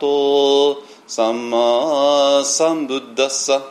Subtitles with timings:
[0.00, 3.62] arahato samma sambuddhassa.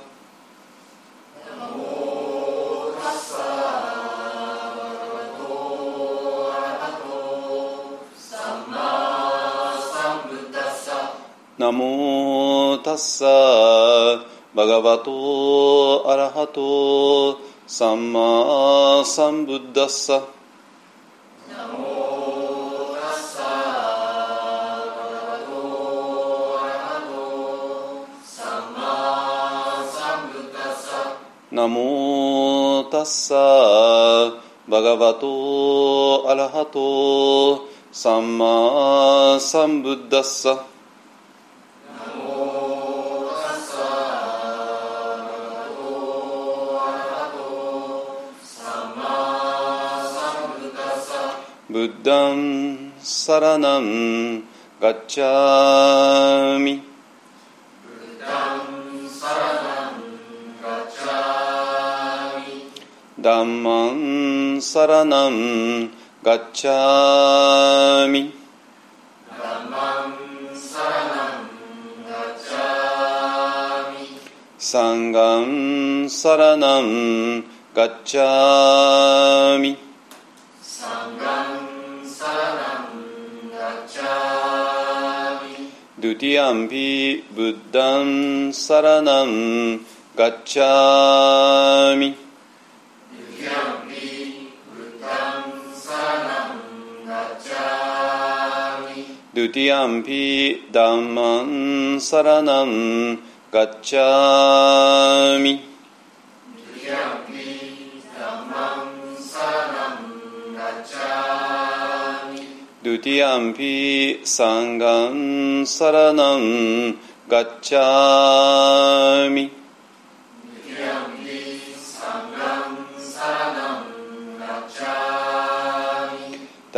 [11.59, 14.23] Namo tassa
[14.55, 17.37] bhagavato arahato
[17.67, 20.38] samma sambuddhassa.
[32.99, 34.31] තස්සා
[34.69, 35.31] භගවතු
[36.27, 40.43] අලහතෝ සම්මා සම්බුද්දස්ස
[51.69, 52.39] බුද්ධං
[53.13, 53.87] සරණං
[54.81, 56.48] ගච්ඡාමි
[64.89, 65.91] ラナン
[66.23, 68.33] ガッチャミ
[74.57, 77.41] サンガンサラナン
[77.75, 83.45] ガッチャミドゥティアンピブッダンサラナン
[83.75, 88.01] ガッチャミドゥティアンピダンマ
[88.49, 89.79] ンサラナン
[90.15, 92.18] ガッチャミ
[99.49, 100.03] ドゥティアン
[113.53, 114.51] ピサ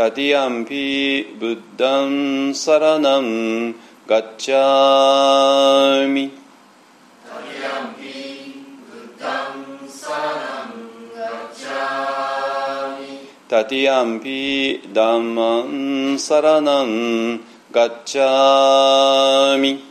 [0.02, 3.76] タティアンピブッダンサラナン
[4.08, 6.32] ガッチャミ
[7.24, 8.74] タティアンピ
[9.20, 10.20] ダンマンサラ
[10.50, 17.42] ナンガッチャミタティアンピサンガンサラナン
[17.72, 19.91] ガッチャミ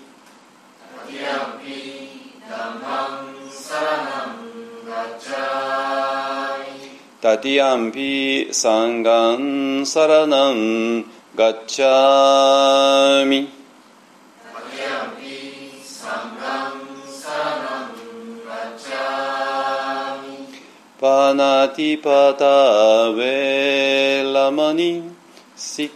[21.01, 22.45] パナティパタ
[23.09, 25.11] ウェラマニ
[25.57, 25.91] シ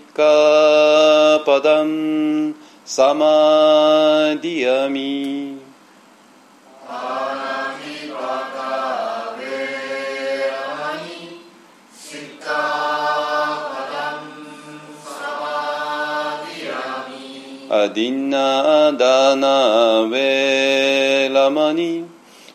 [17.88, 22.06] ディナダナウェラマニ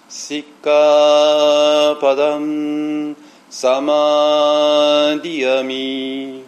[0.07, 3.16] シッカパダン
[3.50, 6.45] サマディアミ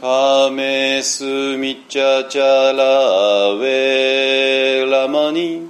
[0.00, 1.24] カメス
[1.58, 5.69] ミチャチャラウェラマニ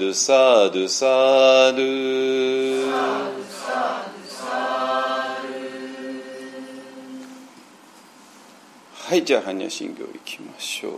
[0.00, 1.04] ドゥサドゥサ
[1.72, 2.90] ドゥ
[8.94, 10.92] はいじゃあ般若心経いきましょう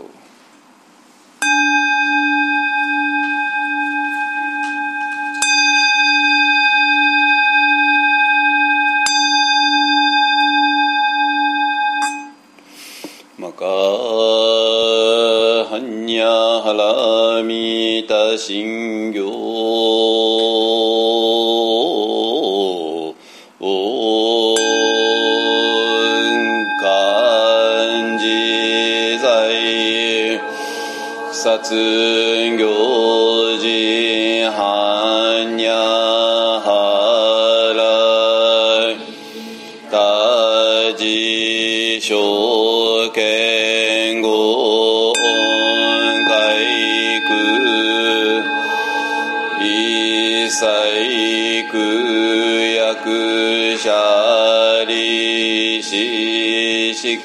[31.64, 32.58] 行
[33.60, 33.66] 事
[34.50, 37.80] 般若波羅
[39.88, 42.16] 大事象
[43.14, 45.14] 見語音
[46.26, 46.30] 開
[47.28, 47.30] 句。
[49.60, 57.16] 一く句役者理士式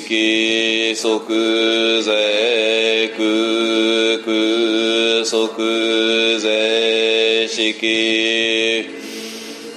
[0.00, 8.90] き即税区空即税式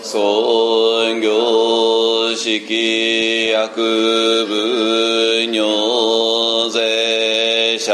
[0.03, 7.93] 尊業式薬分尿税者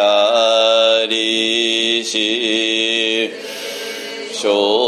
[1.09, 3.31] 利子
[4.33, 4.87] 小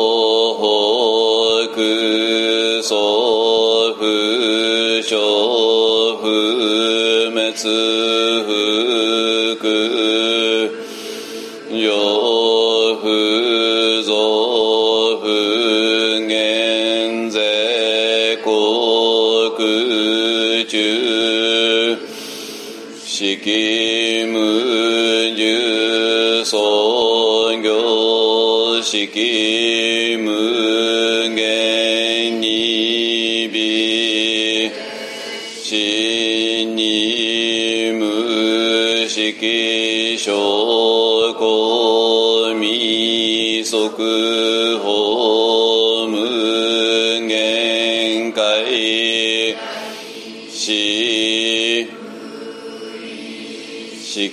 [23.42, 30.49] 式無重創業式無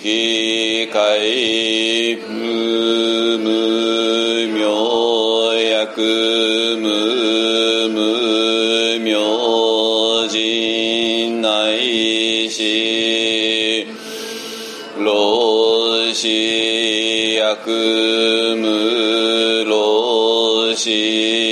[0.07, 2.31] 式回復
[3.43, 13.89] む明薬無無明人内し
[15.01, 21.46] 老子薬む老子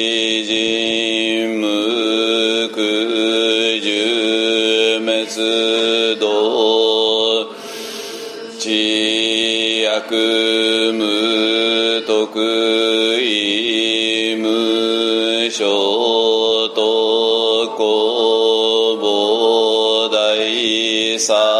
[21.19, 21.54] So.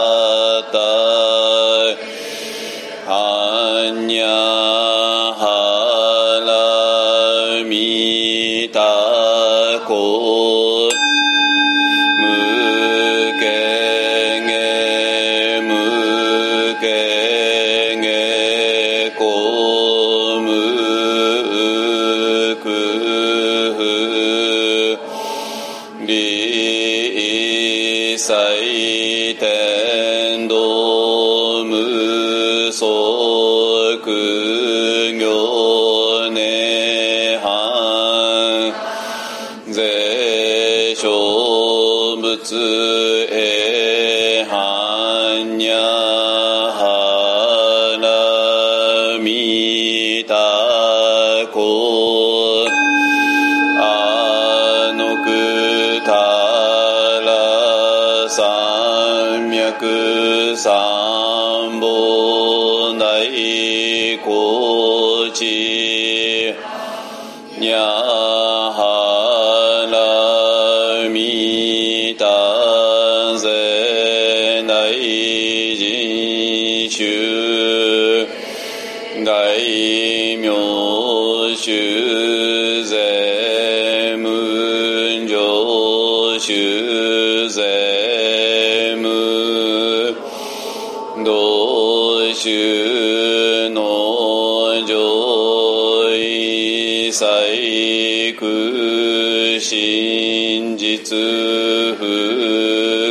[101.11, 101.15] 不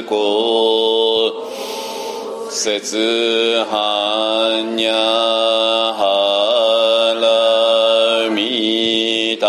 [0.08, 0.10] 幸
[2.50, 4.94] 節半にゃ
[5.94, 7.24] はら
[8.34, 9.48] みた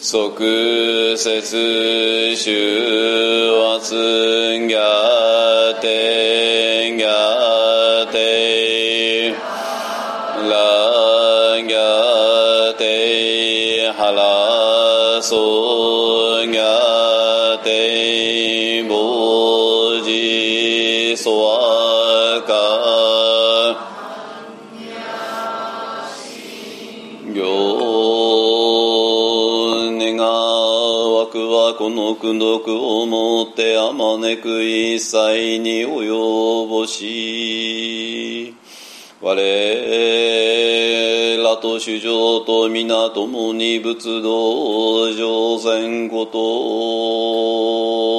[0.00, 3.21] 即節終
[31.82, 38.54] この功徳をもってあまねく一切に及ぼし
[39.20, 39.34] 我
[41.52, 48.11] らと主上と皆ともに仏道上善こと。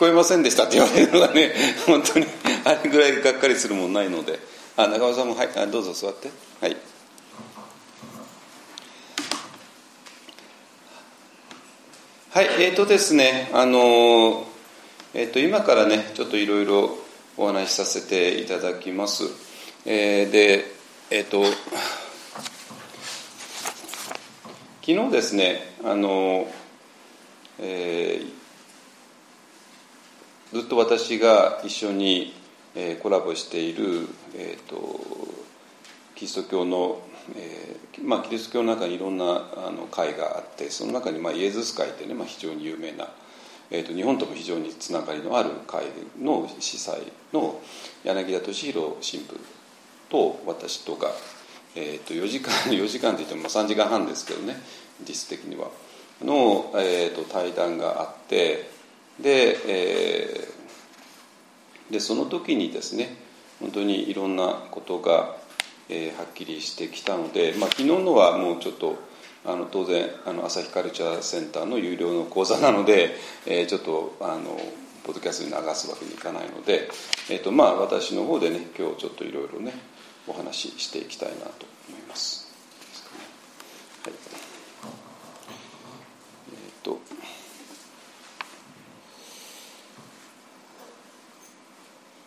[0.00, 1.52] こえませんでしたって言われるのがね
[1.86, 2.26] 本当に
[2.64, 4.40] あれぐらいがっかりするもんないので。
[4.76, 6.30] あ中尾さんもはいあどうぞ座って。
[6.58, 6.76] はい。
[12.30, 14.46] はいえーとですねあの
[15.12, 16.96] えー、と今からねちょっといろいろ
[17.36, 19.24] お話しさせていただきます、
[19.84, 20.72] えーで
[21.10, 21.44] えっ、と
[24.80, 26.48] 昨日ですねあの
[27.58, 28.39] えー
[30.52, 32.34] ずっと私が一緒に、
[32.74, 35.00] えーコラボしている、えー、と
[36.14, 37.00] キリスト教の、
[37.34, 43.08] えーまあ、キリスト教の中にいろんなあの会があってその中に、まあ、イエズス会ってね、まあ、非常に有名な、
[43.70, 45.84] えー、と日本とも非常につながりのある会
[46.20, 47.00] の司祭
[47.32, 47.60] の
[48.04, 49.34] 柳田敏弘神父
[50.10, 51.10] と私とが、
[51.74, 54.60] えー、と4時間 4時間といっても3時間半ですけどね
[55.08, 55.68] 実質的には。
[56.22, 58.68] の、えー、と対談があって
[59.22, 60.60] で,、えー
[61.92, 63.16] でその時にですね
[63.58, 65.36] 本当にいろんなことが、
[65.88, 68.96] えーはっきりしてきたので、まあ、昨日のはもうちょっと
[69.44, 74.60] あの当然あの朝日カルチャーセンターの有料の講座なので、 えーちょっとあの
[75.02, 76.90] ポッドキャストに流すわけにいかないので、
[77.30, 79.72] えーとまあ、私の方でね今日ちょっといろいろね
[80.26, 82.48] お話ししていきたいなと思います。
[84.04, 84.12] はい
[86.52, 87.00] えーと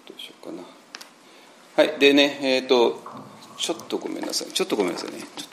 [0.08, 0.64] どうしようかな。
[1.76, 3.02] はい、でね、えっ、と、
[3.58, 4.52] ちょっとごめんなさい。
[4.52, 5.20] ちょっとごめんなさいね。
[5.38, 5.53] ちょっと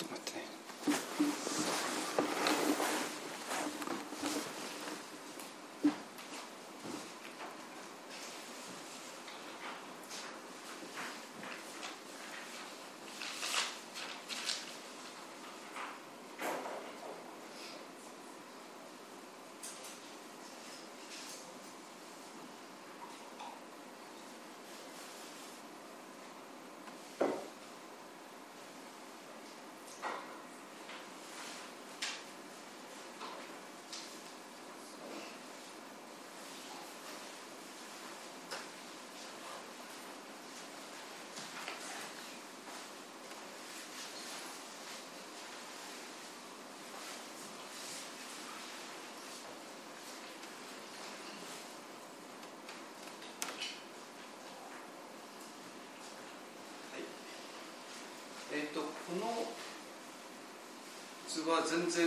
[61.50, 62.06] は全然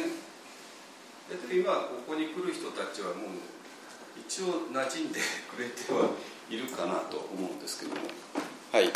[1.31, 3.17] えっと今ここに来る人たちはもう
[4.25, 5.19] 一応馴染んで
[5.53, 6.09] くれては
[6.49, 8.01] いるかなと思うんですけども。
[8.71, 8.91] はい。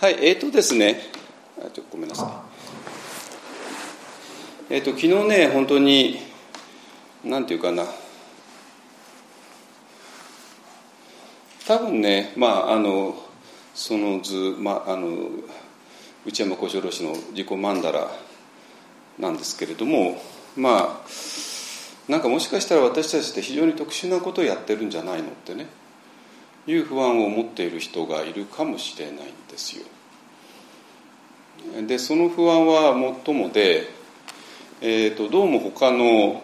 [0.00, 1.00] はいえっ、ー、とですね
[1.64, 2.44] あちょごめんなさ
[4.70, 4.74] い。
[4.74, 6.18] えっ、ー、と昨日ね本当に
[7.24, 7.84] なんていうかな。
[11.66, 13.14] 多分ねまああの
[13.74, 15.28] その図、まあ、あの
[16.24, 18.10] 内山小四郎氏の自己曼荼羅
[19.18, 20.22] なんですけれども
[20.56, 21.10] まあ
[22.08, 25.66] なんかもしかしたら私たちって非常に特殊なことをやってるんじゃないのってね
[26.66, 29.16] いう不安を持っている人がいるかもしれないん
[29.50, 29.84] ですよ。
[31.86, 33.88] でその不安は最もで、
[34.80, 36.42] えーと、どうも他の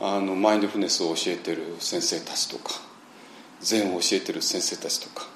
[0.00, 2.80] あのマインドフネスを教えてる先生たちとか
[3.60, 5.26] 禅を教えてる先生たちとか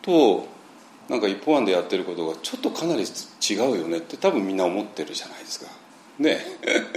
[0.00, 0.48] と
[1.10, 5.66] なんか一方案でやってることがちょっとかなり違うよねって多分みんな思ってるじゃないですか。
[6.20, 6.38] ね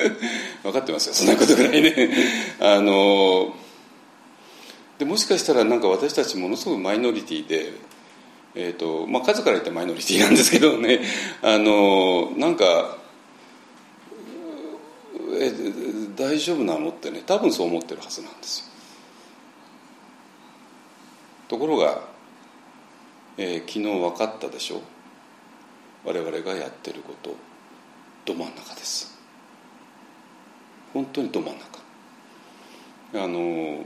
[0.61, 2.09] 分かってますよそんなことぐらいね。
[2.61, 3.55] あの
[4.99, 7.73] でもしかしたらなんか私たちものすごくマイノリティで、
[8.53, 11.01] えーとまあ、数から言ってマイノリティなんですけどね
[11.41, 12.97] あのなんか
[15.39, 15.51] え
[16.15, 18.65] 大丈夫なのってね多分そう思ってるはずなんですよ。
[21.47, 22.12] ところが、
[23.37, 24.81] えー、昨日分かったでしょ？
[26.05, 27.35] 我々がやってること。
[28.25, 29.17] ど真ん中です。
[30.93, 31.79] 本当にど真ん中。
[33.15, 33.83] あの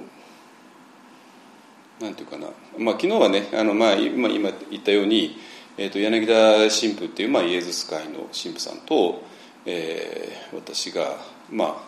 [2.00, 5.38] なんていうかな、まあ、昨日はねあの、まあ、今言ったように、
[5.78, 6.34] えーと、柳田
[6.70, 9.24] 神父っていう、まあ、イエズス会の神父さんと、
[9.66, 11.18] えー、私が
[11.52, 11.88] まあ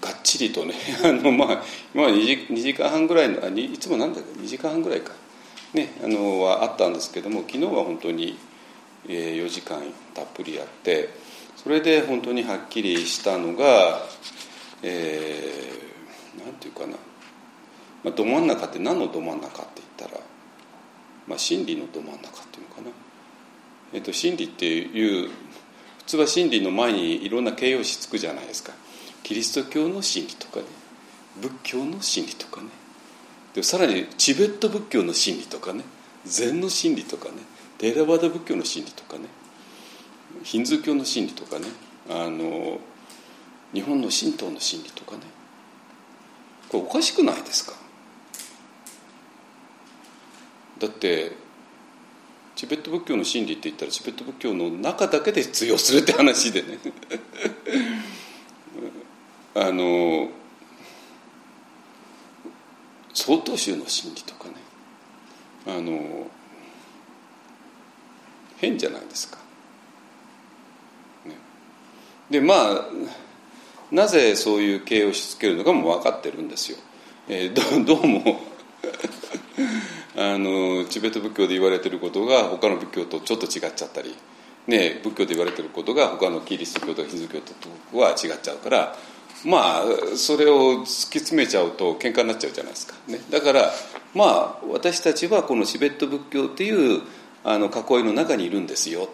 [0.00, 1.62] がっちりとね あの、まあ、
[1.94, 5.12] 今 2, 時2時間半ぐらいのあいつもなんだっけ？2時間半ぐらいか、
[5.76, 8.38] ね、あのはあったんですけども昨日は本当に、
[9.08, 9.82] えー、4時間
[10.14, 11.10] たっぷりやって
[11.56, 14.00] それで本当にはっきりしたのが、
[14.82, 16.96] えー、ていうかな、
[18.04, 20.20] まあ、ど真ん中って何のど真ん中って言ったら、
[21.26, 22.88] まあ、真理のど真ん中っていうのかな、
[23.92, 25.28] えーと、真理っていう
[25.98, 28.72] 普通は真理の前にいろんな形容詞つくじゃないですか。
[29.24, 30.66] キリスト教の真理とかね
[31.42, 32.68] 仏教の真理とかね。
[33.56, 35.82] でさらにチベット仏教の真理とかね
[36.26, 37.36] 禅の真理とかね
[37.78, 39.24] テーラバダ仏教の真理とかね
[40.42, 41.64] ヒンズー教の真理とかね
[42.10, 42.78] あの
[43.72, 45.22] 日本の神道の真理とかね
[46.68, 47.72] これおかしくないですか？
[50.78, 51.32] だって
[52.56, 56.78] チベット仏教の真理って言ったらチベット仏教の中だけで通用するって話でね。
[59.56, 60.28] あの
[63.16, 64.54] 曹洞宗の真理とかね
[65.66, 66.26] あの
[68.58, 69.38] 変じゃないですか。
[71.24, 71.34] ね、
[72.30, 72.84] でまあ
[73.90, 76.78] なぜそういう形をしつけるのかも分かってるんですよ。
[77.28, 78.40] えー、ど どうも
[80.14, 84.14] あのチベット仏教で言われてることが他の仏教とちょっと違っちゃったり、
[84.66, 88.96] ね、仏教で言われてることが他のキリスト教とかヒズ教とは違っちゃうから
[89.44, 89.84] まあ
[90.16, 93.70] それを突き詰めちゃうと喧嘩になっちゃうじゃないですか、ね、だから
[94.14, 97.02] まあ私たちはこのチベット仏教っていう
[97.44, 99.08] あの囲いの中にいるんですよ、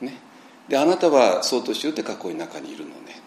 [0.00, 0.18] ね、
[0.68, 3.20] であなたは曹洞宗って囲いの中にいるのね。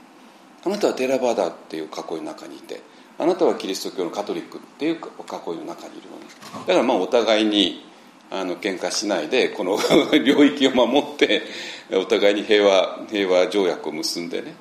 [0.66, 2.82] あなたはテラバダっていう囲いの中にいて
[3.20, 5.00] あなたはキリスト教のカトリックっていう囲い
[5.58, 6.26] の中にいるのね。
[6.66, 7.86] だからまあお互いに
[8.32, 9.78] あの喧嘩しないでこの
[10.24, 11.44] 領域を守って
[11.92, 14.56] お互いに平和平和条約を結んでね。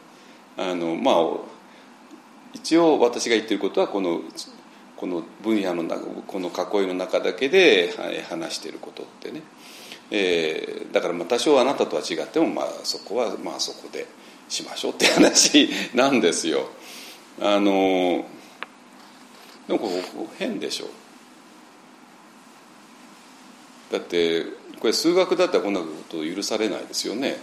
[0.57, 1.52] あのまあ
[2.55, 4.21] 一応私が言ってることはこの
[4.97, 7.93] この分野の中この囲いの中だけで
[8.29, 9.43] 話していることってね、
[10.11, 14.07] えー、だからまあ多少あなたとは違ってもまあそこはまあそこで
[14.49, 16.69] しましょうって話なんですよ。
[17.41, 18.25] あの
[19.67, 20.03] でもこれ
[20.38, 20.87] 変でしょ
[23.91, 24.45] だって
[24.79, 27.38] これ数学だったらこんなこと許されないですよね。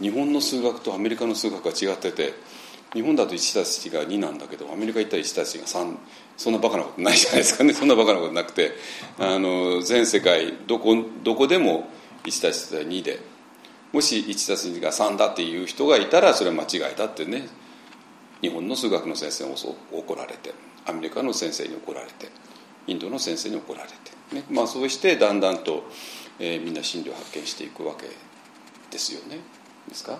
[0.00, 2.34] 日本の数学とアメリカの数学が違ってて
[2.94, 5.96] 日本だと1たす1が2なんだけどアメリカ行ったら1たす1が3
[6.36, 7.72] そんなバカなことないじゃないですかね。
[7.74, 8.72] そんなバカなことなくて。
[9.18, 11.88] あの全世界どこどこでも
[12.24, 13.20] 1たす1が2で。
[13.92, 17.48] もし1たす2が3だっていう人がいたらそれは間違いだってね。
[18.40, 19.54] 日本の数学の先生に
[19.92, 20.52] 怒られて。
[20.86, 22.28] アメリカの先生に怒られて。
[22.86, 23.94] インドの先生に怒られて、
[24.34, 24.44] ね。
[24.50, 25.84] まあ、そうしてだんだんと、
[26.40, 28.08] えー、みんな真理を発見していくわけ
[28.90, 29.38] ですよね。
[29.88, 30.18] ですか？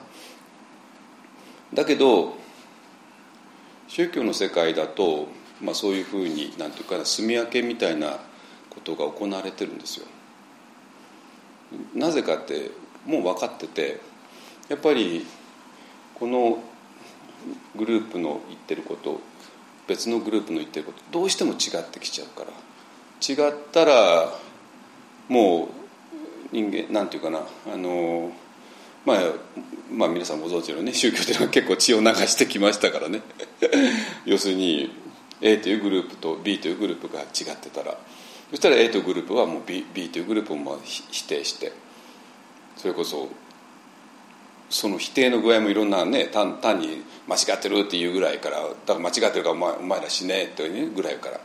[1.75, 2.37] だけど
[3.94, 5.28] 宗教の世界だと、
[5.61, 8.20] まあ、そういうふうになんていうか住み分けみたいな
[8.70, 10.07] ことが行われてるんですよ。
[11.94, 12.70] なぜかって
[13.05, 14.00] もう分かってて
[14.70, 15.26] やっぱり
[16.14, 16.62] この
[17.76, 19.20] グループの言ってること
[19.87, 22.50] 別のグループの言ってることどうしても違ってきちゃうから
[23.46, 24.33] 違ったら
[25.28, 25.68] もう
[26.50, 28.33] 人間なんていうかなあの
[29.05, 29.19] まあ、
[29.91, 33.23] まあ皆さんご存知のように宗教というのは結構血を流してきましたからね。
[34.25, 34.91] 要するに
[35.41, 37.97] A というグループと B というグループが違ってたら。
[38.51, 41.73] そしたら A というグループはもう B, B というグループをまあ否定して。
[42.77, 43.29] それこそ
[44.71, 51.41] その否定の具合もいろんなね単単に間違ってるっていうぐらいからだから間違ってるからお前お前ら死ねえというぐらいから。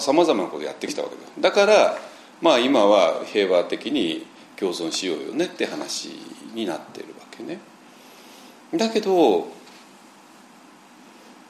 [0.00, 1.32] さまざまなことをやってきたわけです。
[1.40, 1.98] だから
[2.40, 6.10] まあ今は平和的に共存しようよねって話
[6.58, 7.60] になってるわけね。
[8.74, 9.48] だけど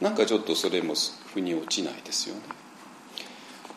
[0.01, 0.95] なんかちょっとそれも
[1.33, 2.43] 腑に落ちないですよね。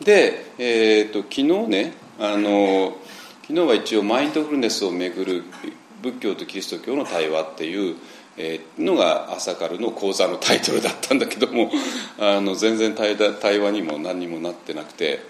[0.00, 2.96] で、えーと、昨日ねあの
[3.42, 5.44] 昨日は一応マインドフルネスをめぐる
[6.02, 7.96] 仏教とキリスト教の対話っていう
[8.78, 11.70] のが朝からの講座のタイトルだったんだけども
[12.18, 15.20] あの全然対対話にも何にもなってなくて、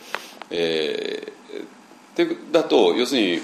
[0.50, 3.42] えー、でだと要するに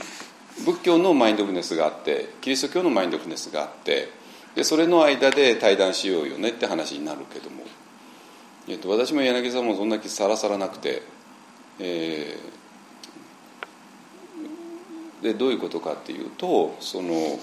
[0.64, 4.08] 仏教のマインドフルネスがあってキリスト教のマインドフルネスがあって
[4.54, 7.62] でそれの間で対談しようよねって話になるけども、
[8.66, 11.02] えー、と私も柳さんもそんな気さらさらなくて、
[11.78, 17.38] えー、でどういうことかっていうとその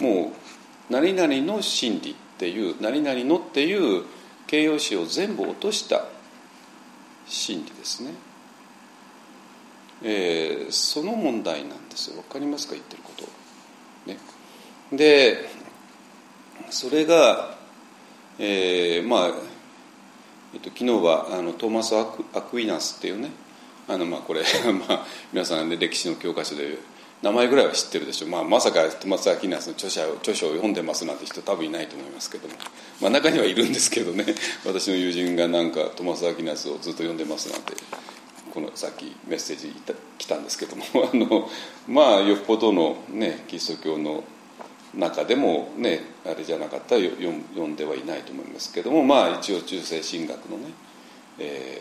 [0.00, 0.32] も
[0.90, 4.04] う何々の真理っていう何々のっていう
[4.46, 6.06] 形容詞を全部落とした
[7.26, 8.31] 真理ですね。
[10.04, 12.22] えー、その問題なんですよ。
[12.22, 12.74] 分かりますか？
[12.74, 13.24] 言ってること。
[14.06, 14.18] ね、
[14.92, 15.48] で
[16.70, 17.56] それが、
[18.38, 19.28] えー、まあ、
[20.54, 23.30] えっと、昨日はあのトーマス・アクアクイナスっていうね
[23.88, 24.42] あのまあこれ
[24.88, 26.78] まあ皆さんね歴史の教科書で
[27.22, 28.26] 名前ぐらいは知ってるでしょ。
[28.26, 32.54] う、まあ、まさかトマス・アキナスの著者著書を読んでますなんて人多分いないと思いますけども、
[33.00, 34.26] まあ、中にはいるんですけどね。
[34.66, 37.74] 私の友人がなんかトマス・アキナスをずっと読んでますなんて。
[38.52, 39.74] このさっきメッセージ
[40.18, 41.48] 来たんですけども あの
[41.88, 44.24] まあよっぽどの、ね、キリスト教の
[44.94, 47.16] 中でもねあれじゃなかったら読
[47.54, 50.64] 読んではいないと思いますけどもまあ一応中世神学のね、
[51.38, 51.80] え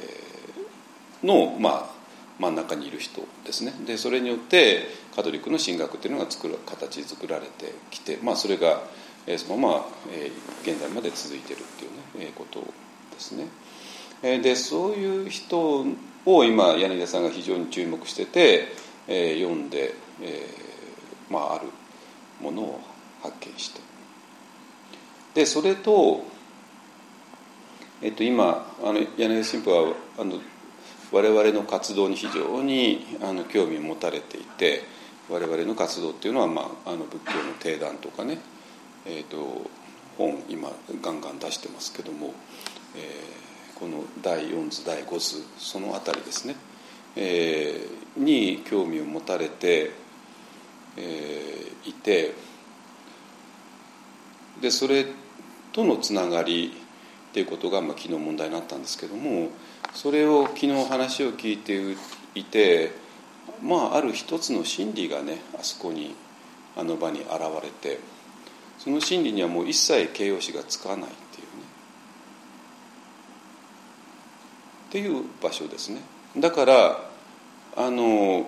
[1.23, 2.01] ー、のまあ
[2.39, 8.81] 真ん中にいる人ですねでそれによってカトリックの神学っていうのが作る形作られてきて、まあ、それが、
[9.27, 13.47] えー、そのまま、えー、現在まで続いてるっていうね、えー、ことですね。
[14.21, 15.83] でそういう人
[16.25, 18.67] を今柳田さんが非常に注目してて、
[19.07, 21.67] えー、読んで、えーまあ、ある
[22.41, 22.81] ものを
[23.21, 23.81] 発見して。
[25.33, 26.23] でそれと、
[28.01, 30.39] えっと、今あの柳田神父はあの
[31.11, 34.83] 我々の活動に非常にあの興味を持たれていて
[35.29, 38.39] 我々の活動っていうのは、まあ、あの仏教の定談とかね、
[39.05, 39.69] えーと、
[40.17, 40.69] 本今
[41.01, 42.33] ガンガン出してますけども、
[42.95, 43.03] えー、
[43.81, 46.55] この第4図第5図その辺りですね、
[47.15, 49.89] えー、に興味を持たれて、
[50.97, 52.35] えー、いて
[54.61, 55.07] でそれ
[55.73, 56.73] とのつながり
[57.31, 59.49] っていうことが、まあ、昨日問題になったんですけども
[59.95, 61.81] それを昨日話を聞いて
[62.35, 62.91] いて
[63.63, 66.13] まあある一つの真理がねあそこに
[66.77, 67.31] あの場に現
[67.63, 67.99] れて
[68.77, 71.09] その真理にはもう一切形容詞がつかない。
[74.91, 76.01] っていう場所ですね。
[76.37, 76.99] だから
[77.77, 78.45] あの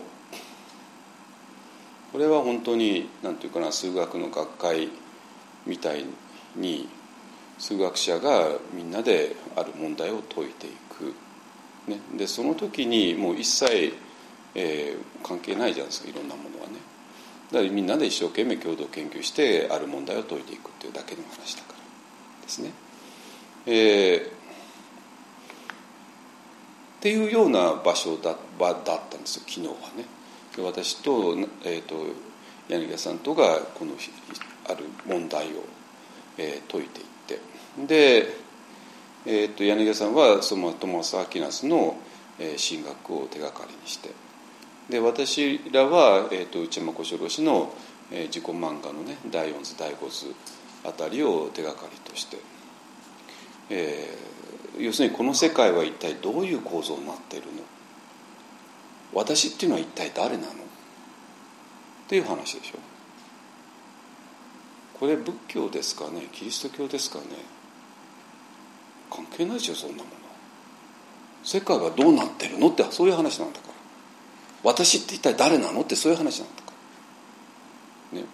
[2.12, 4.90] これは本当に何て言うかな数学の学会
[5.66, 6.04] みたい
[6.58, 6.90] に
[7.58, 11.14] 数学者がみんなである問題を解いていく。
[11.90, 13.94] ね、でその時にもう一切、
[14.56, 16.74] えー、関係ないじゃないですかいろんなものはね。
[17.52, 21.78] だからみんなで一生懸命共同研究してある問題を解いていくっていうだけの話だから
[22.44, 22.72] ですね。
[23.66, 24.43] えー、
[27.04, 29.44] っていうような場所だ場だったんですよ。
[29.46, 30.06] 昨日はね。
[30.58, 31.36] 私と,、
[31.66, 31.96] えーと、
[32.70, 33.92] 柳家さんとがこの
[34.70, 35.66] ある問題を、
[36.38, 37.40] えー、解いていって。
[37.86, 38.44] で
[39.26, 41.98] えーと、柳田さんはそのトマス・アキナスの、
[42.40, 44.10] えー、神学を手がかりにして。
[44.90, 47.74] で私らは、えーと、内山小四郎氏の、
[48.12, 50.34] えー、自己漫画のね第4図第5図
[50.86, 52.38] あたりを手がかりとして、
[53.70, 57.54] えー、要するにこの世界は一体どういう構造になっているの？
[59.14, 60.50] 私っていうのは一体誰なの？
[60.50, 60.56] っ
[62.08, 62.80] ていう話でしょ。
[65.00, 66.28] これ仏教ですかね？
[66.32, 67.26] キリスト教ですかね？
[69.12, 70.06] 関係ないですよそんなもの。
[71.44, 72.70] 世界はどうなってるの？
[72.70, 73.74] ってそういう話なんだから。
[74.64, 75.82] 私って一体誰なの？
[75.82, 76.72] ってそういう話なんだか
[78.14, 78.20] ら。
[78.20, 78.26] ね。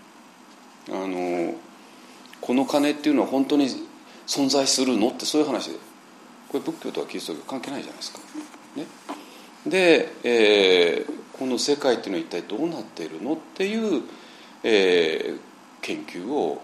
[0.89, 1.53] あの
[2.39, 3.67] この金っていうのは本当に
[4.25, 5.09] 存在するの？
[5.09, 5.88] ってそういう話で。
[6.51, 8.19] これ仏教とはキリスト教関係ないじゃないですか。
[8.75, 8.85] ね、
[9.65, 14.03] で、えー、この世界っていうのは一体どうなっているのっていう、
[14.63, 15.39] えー、
[15.81, 16.61] 研究を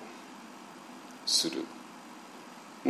[1.25, 1.63] する。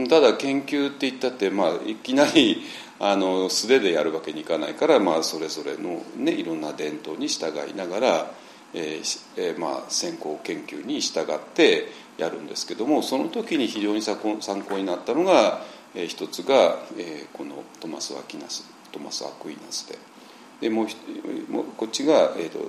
[0.09, 2.63] ただ研究って言ったって、まあ、いきなり
[2.99, 8.31] あの素手でやるわけにいかないから、まあ、それぞれの、ね、いろんな伝統に従いながら、
[8.73, 15.61] えーえー、まあ、先行研究に従ってやるんですけどもその時に非常に参考になったのが、
[15.95, 19.97] え、一つが、え、このトマス・アキナストマス・アクイナスで。
[20.61, 22.59] でもうもうこっちが、えーと、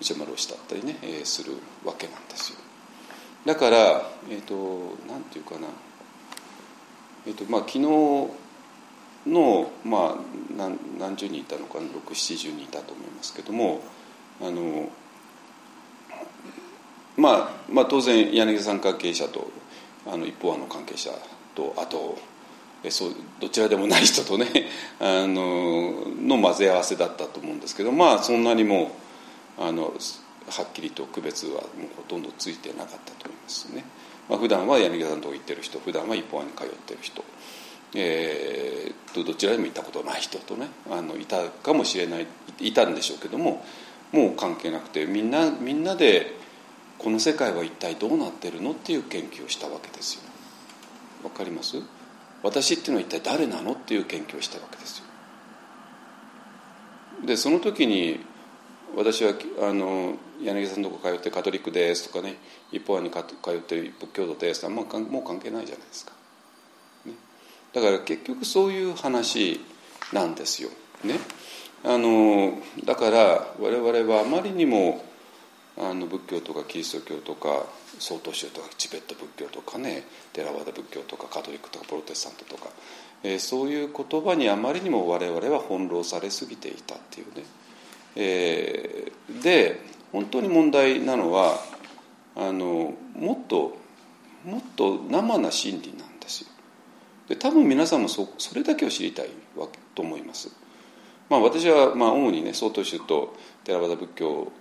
[0.00, 1.52] 内山老師だったりね、え、する
[1.84, 2.58] わけなんですよ。
[3.44, 5.68] だから、えーと、なんていうかな、
[7.26, 7.80] えーとまあ、昨日
[9.26, 10.16] の、まあ、
[10.56, 13.80] 何何十人いたのかな？670人いたと思いますけども
[14.40, 14.90] あの
[17.16, 19.50] まあ、まあ当然柳さん関係者と
[20.06, 21.10] あの一方あの関係者
[21.54, 22.18] とあと
[22.90, 24.46] そうどちらでもない人とね
[25.00, 28.92] あのの混ぜ合わせだったと思うんですけどまあそんなにも
[29.58, 29.94] あの
[30.48, 31.60] はっきりと区別はもう
[31.96, 33.84] ほとんどついてなかったと思いますね。
[34.28, 37.24] まあ、普段は柳さんとこ行ってる人普段は一方に通ってる人、
[37.94, 42.26] えー、とどちらでも行ったことない人とねあのいたかもしれない
[42.60, 43.64] いたんでしょうけども
[44.12, 46.34] もう関係なくてみんなみんなで
[46.98, 50.22] この世界は一体どうなってるのっていう研究をしたわけですよ。
[51.24, 51.76] わかります？
[52.46, 55.04] 私っていうのは一体誰なのっていう研究をしたわけですよ。
[57.26, 58.20] でその時に
[58.94, 59.32] 私は
[59.62, 62.36] あの柳さんのとこ通ってカトリックですとかね
[62.70, 63.22] 一方に通っ
[63.60, 66.12] てる仏教徒ですとか、まあ、もう関係ないじゃないですか、
[67.06, 67.14] ね、
[67.72, 69.60] だから結局そういう話
[70.12, 70.68] なんですよ。
[71.02, 71.18] ね。
[71.84, 75.04] あのだから我々はあまりにも
[75.78, 77.66] あの仏教とかキリスト教とか
[77.98, 82.70] 曹洞宗とかチベット仏教とかねテラワダ仏教とかカトリックとかプロテスタントとか、
[83.22, 87.44] えー、そういう言葉にあまりにも我々は翻弄されすぎていたっていうね、
[88.16, 89.80] えー、で
[90.12, 91.58] 本当に問題なのは
[92.36, 93.76] あのもっと
[94.44, 96.48] もっと生な真理なんですよ。
[97.28, 100.50] で多分皆さんもそそれだけを知りたいわと思います。
[101.28, 103.34] まあ私はまあ主にね曹洞宗と
[103.64, 104.52] テラワダ仏教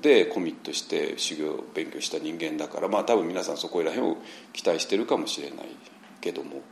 [0.00, 4.18] でコミットして修行勉強した人間だからまあ多分皆さんそこら辺を
[4.52, 5.66] 期待してるかもしれない
[6.20, 6.62] けども。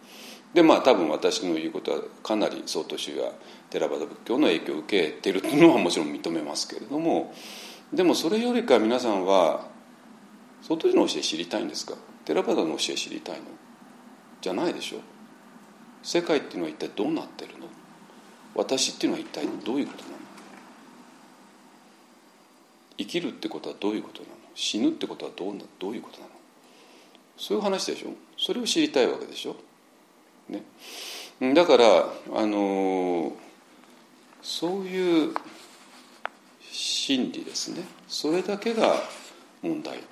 [0.52, 3.32] でまあ多分私の言うことはかなり曹洞宗や
[3.70, 7.34] 寺端仏教の影響を受けてるのはもちろん認めますけれども。
[7.92, 9.66] でもそれよりか皆さんは
[10.62, 11.94] 曹洞宗の教え知りたいんですか？
[12.24, 13.46] 寺端の教え知りたいの？
[14.40, 15.00] じゃないでしょ？
[16.02, 17.66] 世界っていうのは一体どうなってるの？
[18.54, 20.13] 私っていうのは一体どういうことなの？
[22.98, 24.34] 生きるってことはどういうことなの？
[24.54, 26.32] 死ぬってことはどうなどういうことなの？
[27.36, 28.10] そういう話でしょ？
[28.38, 29.56] それを知りたいわけでしょ、
[30.48, 33.32] ね、だからあの
[34.42, 35.34] そういう
[36.60, 37.84] 真理ですね。
[38.08, 38.96] それだけが
[39.62, 40.02] 問題っ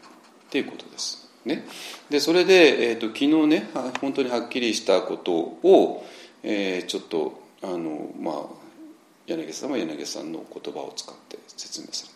[0.50, 1.30] ていうことです。
[1.44, 1.66] ね、
[2.08, 3.68] でそれで、えーと、昨日ね
[4.00, 6.06] 本当にはっきりしたことを、
[6.44, 8.34] えー、ちょっとあの、まあ、
[9.26, 12.11] 柳さんは柳さんの言葉を使って説明され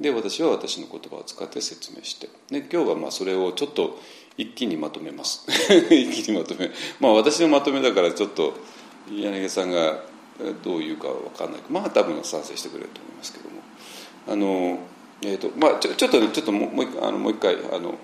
[0.00, 2.28] で私は私の言葉を使って説明して。
[2.50, 3.98] で今日はまあそれをちょっと
[4.36, 5.46] 一気にまとめます。
[5.90, 6.70] 一気にまとめ。
[7.00, 8.54] まあ私のまとめだからちょっと
[9.10, 10.04] 柳さんが
[10.62, 11.60] どういうかは分かんない。
[11.70, 13.56] まあ多分賛成してくれると思いますけども。
[14.28, 14.78] あの
[15.22, 17.94] えーとまあ、ちょちょっとねちょっともう一あのもう一回あの、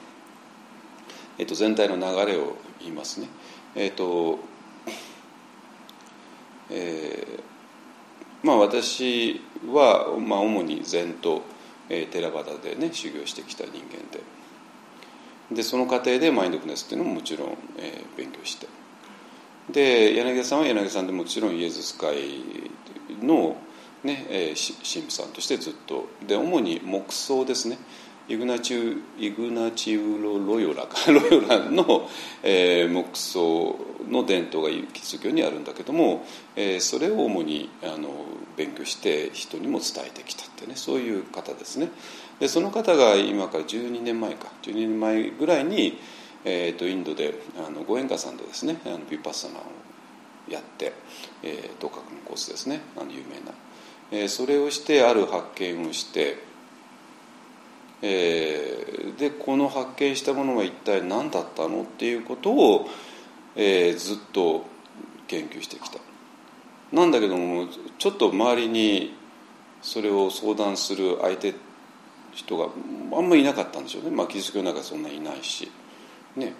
[1.36, 3.28] えー、と全体の流れを言いますね。
[3.74, 4.38] えっ、ー、と
[6.70, 11.42] えー、まあ私は、まあ、主に禅と
[11.92, 14.20] えー、テラバダでね修行してきた人間で。
[15.54, 18.66] でその過程でマインドフルネスっていうのももちろん、えー、勉強して。
[19.70, 22.16] で柳田さんは柳田さんでもちろんイエズス会
[23.22, 23.56] の、
[24.02, 26.08] ねえー、神父さんとしてずっと。
[26.26, 27.76] で主に黙想ですね。
[28.28, 30.96] イグナチウイグナチウロ・ロヨラか。
[31.10, 32.08] ロヨラの、
[32.42, 33.76] えー、木葬
[34.08, 38.24] の伝統がキリスト教にあるんだけども、えー、それを主にあの
[38.56, 41.90] 勉強して人にも伝えてきたってねそういう方ですね。
[42.38, 44.48] でその方が今から12年前か。
[44.62, 45.98] 12年前ぐらいに、
[46.44, 47.34] えーと、インドで
[47.66, 49.62] あのご縁家さんとですねあのビパッサナを
[50.48, 50.92] やって、
[51.42, 52.82] えー、道覚のコースですね。
[52.96, 53.52] あの有名な、
[54.12, 56.51] えー、それをしてある発見をして
[58.02, 62.88] えー、でこの発見したものが一体何だったのっていうことを、
[63.54, 64.64] えー、ずっと
[65.28, 65.98] 研究してきた。
[66.92, 69.14] なんだけどもちょっと周りに
[69.80, 71.54] それを相談する相手
[72.34, 72.68] 人が
[73.16, 75.70] あんまりいなかったんでしょうね、まあ、キリスト教の中そんなにいないし。
[76.36, 76.54] ね、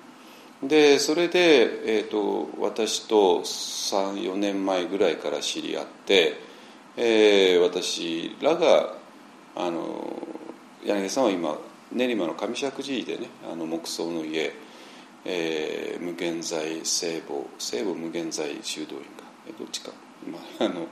[0.63, 6.39] でそれで、えーと、私と34年前ぐらいから知り合って、
[6.97, 8.95] えー、私らが
[9.57, 10.13] あの
[10.85, 11.59] 柳さんは今
[11.93, 14.53] 練馬の上石寺でねあの木造の家、
[15.25, 19.93] えー、無限在聖母聖母無限在修道院か、えどっちか、
[20.27, 20.87] まあ、あの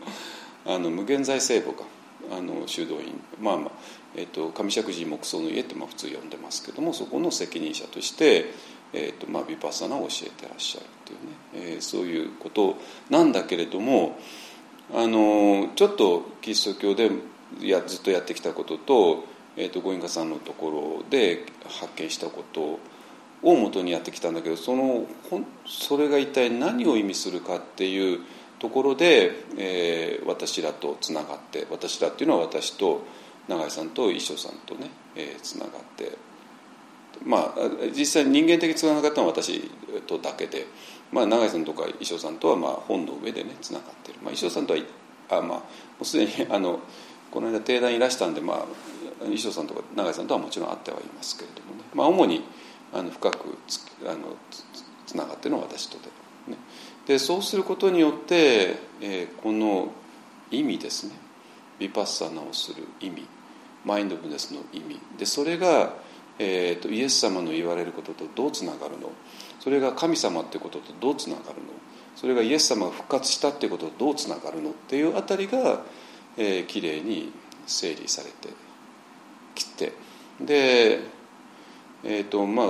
[0.76, 1.84] あの無限在聖母か。
[2.30, 3.18] あの修道院。
[3.40, 3.70] まあまあ、
[4.14, 8.52] えーと、上石寺木造の家ってまあ普通呼んでますけどもそこの責任者として、
[8.92, 12.76] えーとまあ、ヴィパサナを教えてらっしゃるっていうね、えー、そういうこと
[13.08, 14.18] なんだけれども
[14.92, 17.10] あのちょっとキリスト教で
[17.60, 19.24] やずっとやってきたことと,、
[19.56, 22.78] えーと、ご隠家さんのところで発見したこと
[23.42, 25.06] をもとにやってきたんだけどその
[25.66, 28.20] それが一体何を意味するかっていう
[28.58, 33.02] ところで、えー、私らとつながって私らっていうのは私と
[33.48, 36.18] 永井さんと一生さんとね、えー、つながって
[37.24, 37.54] まあ
[37.96, 39.70] 実際人間的につながったのは私
[40.06, 40.66] とだけで、
[41.10, 44.80] まあ、永井さんとか一生さんとはまあ本の上でねつながってる、まあ、一生さんとは
[45.30, 45.62] あ、まあ、も
[46.02, 46.80] うすでにあの
[47.30, 48.66] この間定談いらしたんで、まあ、
[49.20, 52.42] 衣装さんとか永井さんとはもちろん会ってはいますけれどもね、まあ、主に
[52.92, 54.36] あの深くつあの
[55.06, 56.58] つながってるのは私とで,、ね、
[57.06, 59.92] でそうすることによって、えー、この
[60.50, 61.12] 意味ですね。
[61.78, 63.26] ヴィパッサナをする意味
[63.84, 65.00] マインドフルネスの意味。
[65.16, 65.94] でそれが、
[66.38, 69.10] えーと、イエス様の言われることとどうつながるの。
[69.60, 71.52] それが神様ってこととどうつながるの。
[72.16, 75.84] それがイエス様が復活したってこととどうつながるのっていうあたりが
[76.36, 77.32] えー、きれいに
[77.66, 78.54] 整理されて
[79.54, 79.92] きて。
[80.40, 81.00] で
[82.02, 82.66] えっ、ー、とまあ、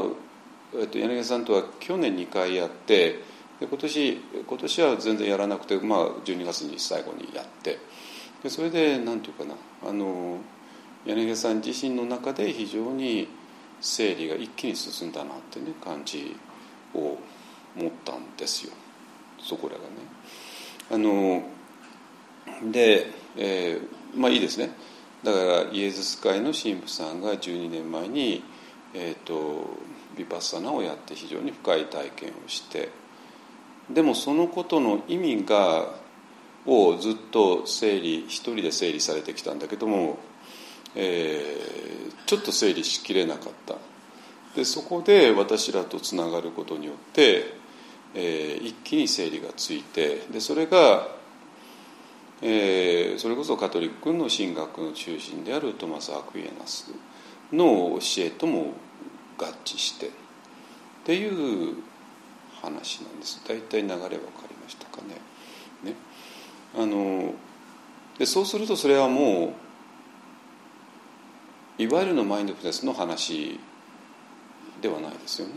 [0.74, 3.22] えー、と柳さんとは去年2回やって
[3.60, 7.78] で今年今年は全然やらなくて、まあ、12月に最後にやって。
[8.42, 10.38] でそれで何て言うかなあの
[11.04, 13.28] 柳さん自身の中で非常に
[13.80, 16.36] 整理が一気に進んだなってね感じ
[16.94, 17.18] を
[17.76, 18.72] 持ったんですよ。
[19.38, 19.88] そこらがね。
[20.90, 21.42] あの
[22.70, 24.70] で、えー、まあいいですね。
[25.24, 28.42] だからイエズス会の神父さんが12年前に、
[28.94, 29.70] えーと、
[30.16, 32.88] ビパッサナをやって非常に深い体験をして
[33.90, 35.88] でもそのことの意味が
[36.66, 40.18] をずっと整理一人で整理されてきたんだけども、
[40.94, 43.76] えー、ちょっと整理しきれなかった。
[44.54, 47.54] でそこで私らとつながることによって、
[48.14, 51.08] えー、一気に整理がついてでそれが
[52.42, 56.92] えー、それこそカトリックの神学の中心であるトマス・アクイエナス
[57.52, 58.72] の教えとも
[59.36, 60.10] 合致してっ
[61.04, 61.76] ていう
[62.62, 64.10] 話なんです大体流れ分か
[64.48, 65.14] りましたかね。
[65.90, 65.96] ね
[66.76, 67.34] あの
[68.18, 69.54] でそうするとそれはも
[71.78, 73.58] ういわゆるのマインドフルネスの話
[74.82, 75.54] ではないですよね。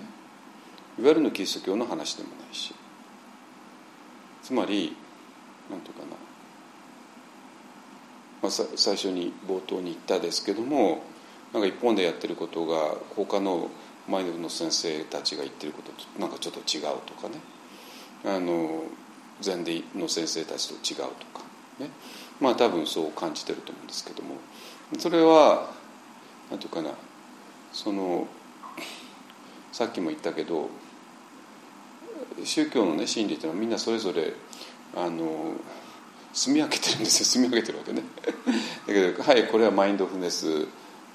[0.98, 2.74] いわゆるのキリスト教の話でもないし
[4.44, 4.96] つまり
[5.70, 6.23] 何て言うかな
[8.44, 11.02] まあ、最初に冒頭に言ったですけども
[11.54, 13.72] なんか一本でやってることが他の
[14.08, 17.36] マインドの先生たちが言ってることとなんかちょっと違うとかね。
[18.26, 18.84] あの
[19.42, 21.04] 禅での先生たちと違うと
[21.40, 21.46] か
[21.80, 21.90] ね。
[22.42, 24.36] まあ多分そう感じてると思うんですけども。
[25.00, 25.72] それは
[26.50, 26.96] 何て言うかな
[27.72, 28.28] その
[29.72, 30.70] さっきも言ったけど
[32.44, 34.34] 宗教のね真理っていうのはみんなそれぞれ
[34.96, 35.54] あの
[36.34, 37.26] 住み分けてるんですよ。
[37.26, 38.04] 住み分けてるわけね。
[38.88, 40.52] だけどはいこれはマインドフルネスっ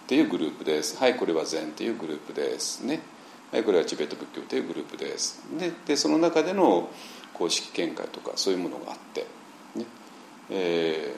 [0.06, 0.96] ていうグループです。
[0.96, 3.00] はいこれは禅っていうグループですね。
[3.52, 5.42] はいこれはチベット仏教というグループです。
[5.58, 6.88] ででその中での
[7.34, 9.26] 公式見解とかそういうものがあって、
[9.74, 9.84] ね。
[10.50, 11.14] え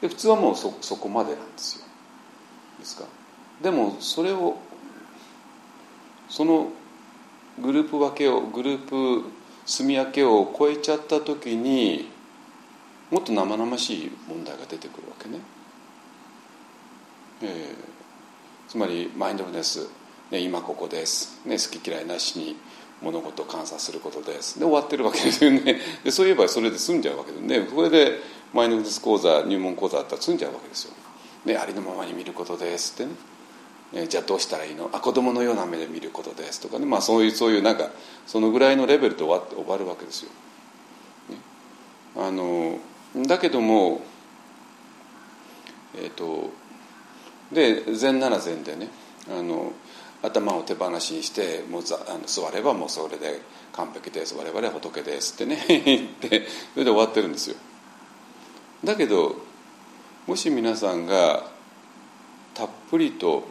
[0.00, 1.84] ー、で普通はもうそそこまでなんですよ。
[2.78, 3.04] ですか？
[3.62, 4.56] でもそれを
[6.28, 6.70] その
[7.58, 8.88] グループ分けをグルー
[9.22, 9.24] プ
[9.66, 12.08] 住み分けを超えちゃった時に
[13.10, 15.38] もっと生々しい問題が出てくるわけね。
[17.42, 19.88] えー、つまりマインドフルネス、
[20.30, 22.56] ね、今ここです、ね、好き嫌いなしに
[23.00, 24.58] 物事を観察することです。
[24.58, 25.80] で終わってるわけですよね。
[26.04, 27.66] でそういえばそれで済んじゃうわけでね。
[27.66, 28.20] これで
[28.52, 30.94] マインドフルネス講座入門講座だったら済んじゃうわけですよ、
[31.44, 32.94] ね、ありのままに見ることです。
[32.94, 33.12] ってね。
[33.94, 34.90] えじゃあどうしたらいいの？
[34.92, 36.60] あ子供のような目で見ることです。
[36.60, 37.90] とかね、まあ、そういうそういうなんか
[38.26, 40.30] そのぐらいのレベルで終わって終わるわけですよ。
[41.30, 41.36] ね、
[42.16, 42.78] あの
[43.26, 44.00] だけども
[45.94, 46.50] えっ、ー、と
[47.52, 48.88] で禅なら禅でね
[49.30, 49.72] あの
[50.22, 53.40] 頭を手放しにしてもうざあの座ればもうそれで
[53.72, 54.34] 完璧です。
[54.34, 57.56] 我々は仏ですってね 言ってそれで終わってるんですよ。
[58.82, 59.36] だけど
[60.26, 61.50] もし皆さんが
[62.54, 63.44] たっぷりと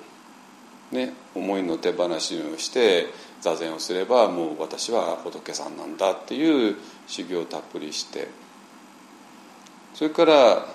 [0.91, 3.07] ね思いの手放しをして
[3.41, 6.75] 座禅をすればもう私は仏さんなんだっていう
[7.07, 8.27] 修行をたっぷりして
[9.97, 10.67] それから好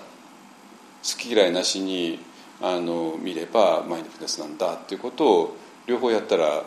[1.17, 2.19] き嫌いなしに
[2.61, 5.57] あの見ればマインドフルネスなんだっていうことを
[5.87, 6.63] 両方やったら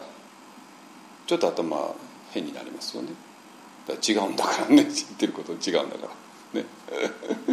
[1.27, 1.95] ちょっと頭
[2.31, 3.11] 変になりますよね。
[3.87, 4.87] だ違うんだからね。
[4.91, 6.09] 知ってること違うんだか
[6.55, 6.61] ら。
[6.61, 6.67] ね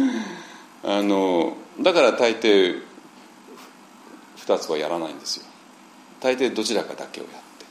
[0.82, 2.82] あのだから大抵
[4.38, 5.44] 2つはやらないんですよ。
[6.20, 7.66] 大抵どちらかだけをやって。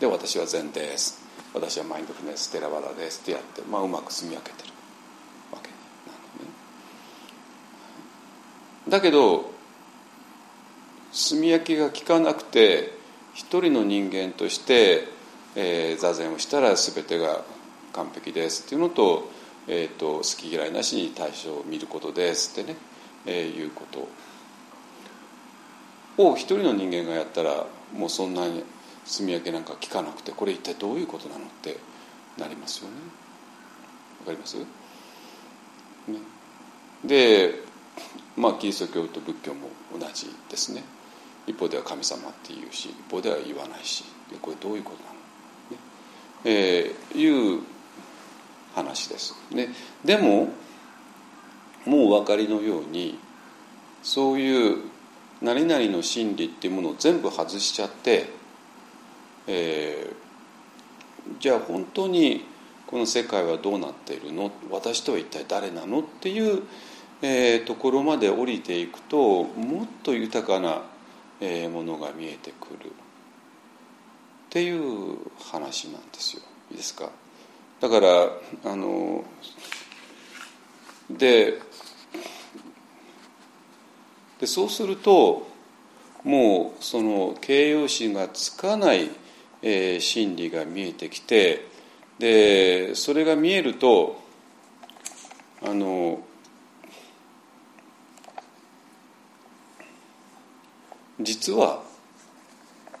[0.00, 1.20] で私は禅です。
[1.54, 4.72] 私はマインドフルネステラワダですってやって、まあ、うまく住み分けてる
[5.50, 6.52] わけなのね
[8.88, 9.50] だけど
[11.12, 12.92] 住み分けが効かなくて
[13.34, 15.08] 一人の人間として、
[15.54, 17.42] えー、座禅をしたら全てが
[17.92, 18.64] 完璧です。
[18.66, 19.30] っていうのと,、
[19.68, 22.58] えーと、好き嫌いなしに対象を見ることです。
[22.60, 22.76] ってね、
[23.26, 24.08] えー、いうこと。
[26.18, 28.64] を一人の人間がやったらもうそんなに
[29.04, 31.78] 住み分けなんか聞かなくてこれ一体どういうことなのって
[32.36, 32.96] なりますよね。
[34.20, 34.66] わかります、ね、
[37.04, 37.71] で
[38.36, 39.68] まあキリスト教と仏教も
[39.98, 40.82] 同じですね。
[41.46, 44.04] 一方では神様っていうし一方では言わないし
[44.40, 45.20] これどういうことなの、ね。
[46.44, 47.62] えー、いう
[48.74, 49.34] 話です。
[49.50, 49.68] ね、
[50.04, 50.48] でも
[51.84, 53.18] もうお分かりのように
[54.02, 54.78] そういう
[55.42, 58.30] 何々の真理っていうものを全部外しちゃって、
[59.48, 62.44] えー、じゃあ本当に
[62.86, 64.52] この世界はどうなっているの？
[64.70, 66.00] 私とは一体誰なの？
[66.00, 66.62] っていう、
[67.22, 70.82] えー、ところまで降りていくともっと豊かな
[71.40, 72.90] えものが見えてくる。
[72.90, 72.92] っ
[74.50, 76.42] ていう話なんですよ。
[76.70, 77.10] いいですか？
[77.80, 78.28] だから
[78.64, 79.24] あの
[81.10, 81.58] で
[84.38, 85.48] でそうすると
[86.22, 89.10] もうその形容詞がつかない、
[89.62, 91.66] えー、真理が見えてきて
[92.18, 94.20] でそれが見えると
[95.62, 96.20] あの
[101.22, 101.82] 実は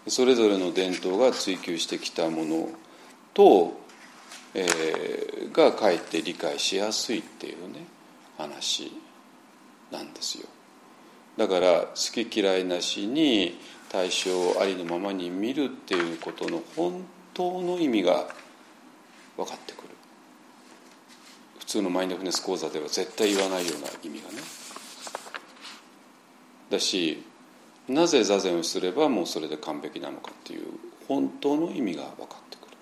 [0.08, 2.68] それぞれの伝統が追求してきたもの
[3.34, 3.72] と、
[4.54, 7.86] えー、がかえって理解しやすいっていうね
[8.36, 8.92] 話
[9.90, 10.48] なんですよ。
[11.36, 13.58] だから好き嫌いなしに
[13.88, 18.26] 対象をありのままに見るっていうことの本当の意味が
[19.36, 19.88] 分かってくる。
[21.58, 24.42] 普通のマインドフネス講座では絶対言わないような意味がね。
[26.70, 27.22] だし
[27.88, 30.66] なぜ座禅をすればもうそれで完璧なのかっていう
[31.08, 32.76] 本当の意味が分かってくる。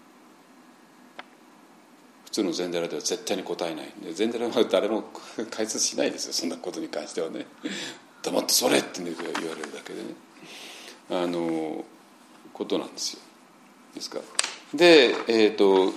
[2.24, 3.86] 普通の禅寺では絶対に答えない。
[3.86, 5.04] んで禅寺は誰も
[5.50, 7.46] 解説しないですよそんなことに関してはね。
[8.22, 10.14] 黙ってそれって言われるだけでね。
[11.10, 11.84] あの
[12.52, 13.20] ことなんですよ。
[13.94, 14.20] ですか
[14.74, 15.92] でえっ、ー、と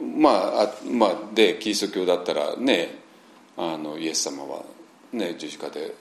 [0.00, 2.98] まああまあでキリスト教だったらね
[3.56, 4.64] あのイエス様は
[5.12, 5.94] ね十字架で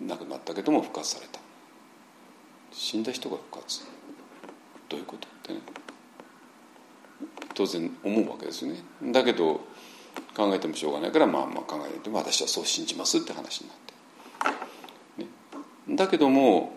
[0.00, 1.40] 亡くなったけども復活された。
[2.72, 3.82] 死んだ人が復活。
[4.88, 5.60] どういうことってね。
[7.54, 8.82] 当然思うわけですよね。
[9.12, 9.60] だけど
[10.34, 13.76] 考えてもしょうがないからまあまあ考えても私はそう信じますって話になっ
[15.16, 16.72] て、ね、だけども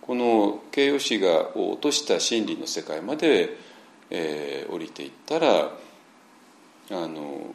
[0.00, 3.56] この形容詞が落とした真理の世界まで、
[4.10, 5.70] えー、降りていったらあ
[6.90, 7.54] の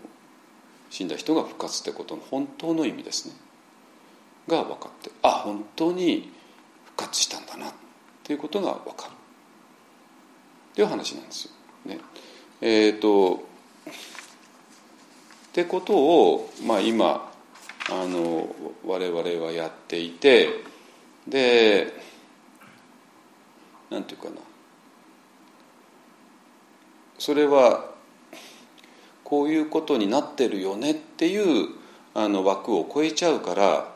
[0.90, 3.34] 死んだ人が復活ってことの本当の意味ですね。
[4.48, 6.32] が分かってあ本当に
[6.86, 7.74] 復活したんだなっ
[8.24, 9.12] ていうことが分かる。
[10.72, 11.52] っていう話なんですよ。
[11.86, 12.00] ね、
[12.62, 13.44] えっ、ー、と
[15.50, 17.30] ってことを、まあ、今
[17.90, 18.48] あの
[18.86, 20.48] 我々はやっていて
[21.28, 21.94] で
[23.90, 24.36] なんていうかな。
[27.20, 27.92] それは
[29.24, 31.70] こういうことになってるよねっていう
[32.16, 33.91] あの枠を超えちゃうから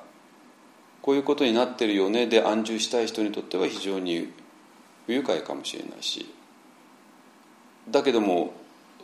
[1.05, 2.25] こういうことになってるよね。
[2.25, 4.33] で安住したい人にとっては非常に
[5.05, 6.33] 不愉快かもしれないし。
[7.91, 8.53] だけども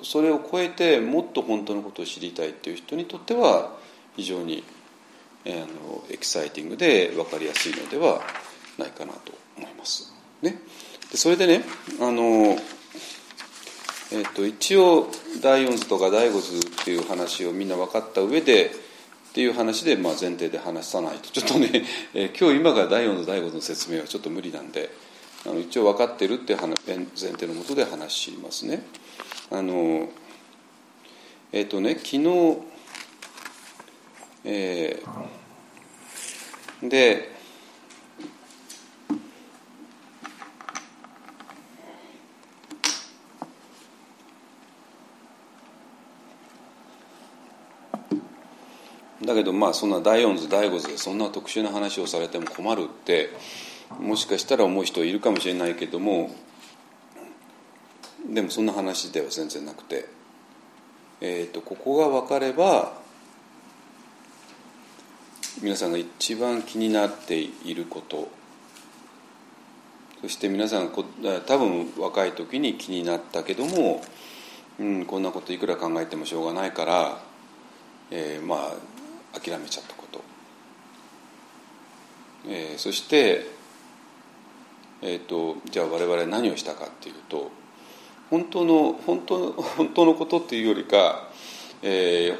[0.01, 3.77] それを超えてもっと本当のことを知りたいっていう人にとっては
[4.15, 4.63] 非常に、
[5.45, 8.19] えー、あのエキサイティングで分かりやすいのでは
[8.79, 10.11] ないかなと思います。
[10.41, 10.59] ね、
[11.11, 11.63] でそれでね
[11.99, 12.57] あの、
[14.11, 15.07] えーと、一応
[15.39, 18.71] 第四図とか第五図っていう話をみんな分かった上で
[19.31, 24.89] っていう話で、まあ、前提で話さないと ちょっとね、えー、今日今から第4の第5の説明はちょっと無理なんで
[25.45, 28.83] あの一応分かってるっていう前提のもとで話しますね。
[29.49, 30.09] あの
[31.53, 32.57] えっ、ー、とね昨日、
[34.43, 37.30] えー、で
[49.31, 53.29] だけどまあそんな第四図第五図でそんな特殊な話をされても困るって
[53.99, 56.31] もしかしたら思う人いるかもしれないけども
[58.29, 60.05] でもそんな話では全然なくて、
[61.21, 62.93] えーと、ここが分かれば
[65.61, 68.29] 皆さんが一番気になっていること。
[70.21, 71.03] そして皆さんこ
[71.47, 74.03] 多分若い時に気になったけども、
[74.79, 77.17] うん、こんなこといくら考えてもしょうがないから、
[78.11, 78.73] えー、まあ
[79.33, 80.21] 諦めちゃったこと、
[82.47, 83.45] えー、そして、
[85.01, 87.51] えーと、じゃあ我々何をしたかっていうと
[88.29, 91.29] 本当の本当の本当のことっていうよりか、
[91.81, 92.37] えー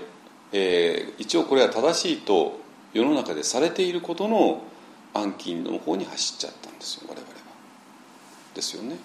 [0.54, 2.60] えー、一応これは正しいと
[2.94, 4.64] 世の中でされていることの
[5.14, 7.36] 暗記の方に走っちゃったんですよ我々は。
[8.54, 8.98] ですよね。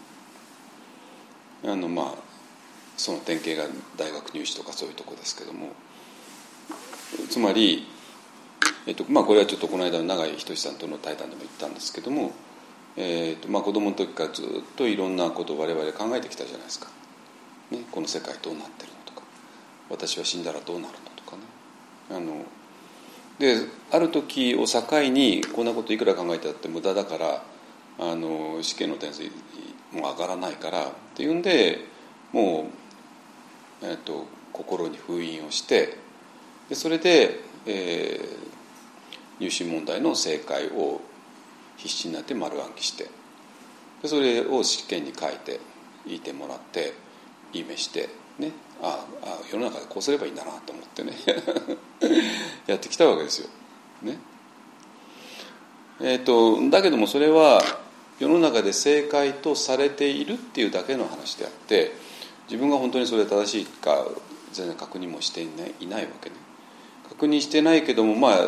[1.65, 2.15] あのまあ
[2.97, 5.71] その典型が大学入試とかそういうとこですけども。
[7.29, 7.87] つまり、
[8.87, 12.33] えっとまあ、これはちょっとこの間の永井仁さんとの対談でも言ったんですけども、
[12.97, 14.47] えっとまあ、子供の時からずっ
[14.77, 16.89] といろんなことを我々考えてきたじゃないですか、
[17.71, 19.23] ね、この世界どうなってるのとか
[19.91, 21.43] 私は死んだらどうなるのとかね。
[22.11, 22.45] あの
[23.39, 23.57] で
[23.91, 27.43] ある時を境にこんなこといくら考えたって無駄だから
[27.99, 29.23] あの試験の点数
[29.93, 31.81] もう上がらないからっていうんで
[32.33, 32.69] も
[33.83, 35.97] う、えっと、心に封印をして
[36.69, 41.01] でそれで、えー、入試問題の正解を
[41.77, 43.05] 必死になって丸暗記して
[44.03, 45.61] でそれを試験に書いて
[46.07, 46.95] いてもらって
[47.53, 48.09] いいめして
[48.39, 48.53] ね
[48.83, 51.13] ああ世の中でこうすればいいんだなと思ってね
[52.67, 53.49] やってきたわけですよ。
[54.03, 54.19] ね
[55.99, 57.63] えーと、だけどもそれは
[58.19, 61.93] 世の中で正解とされているっていうだけの話であって
[62.49, 64.07] 自分が本当にそれ正しいか
[64.53, 66.37] 全然確認もしていないいないわけね。
[67.09, 68.39] 確認してないけどもまあ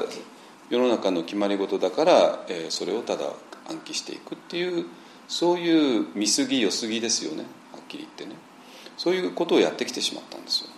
[0.70, 3.32] 世の中の決まり事だから、えー、それをただ
[3.68, 4.86] 暗記していくっていう
[5.28, 8.32] そういう見過ぎ良すぎですよねはっきり言ってね
[8.96, 10.70] そういうことをやってきてしまったんですよ。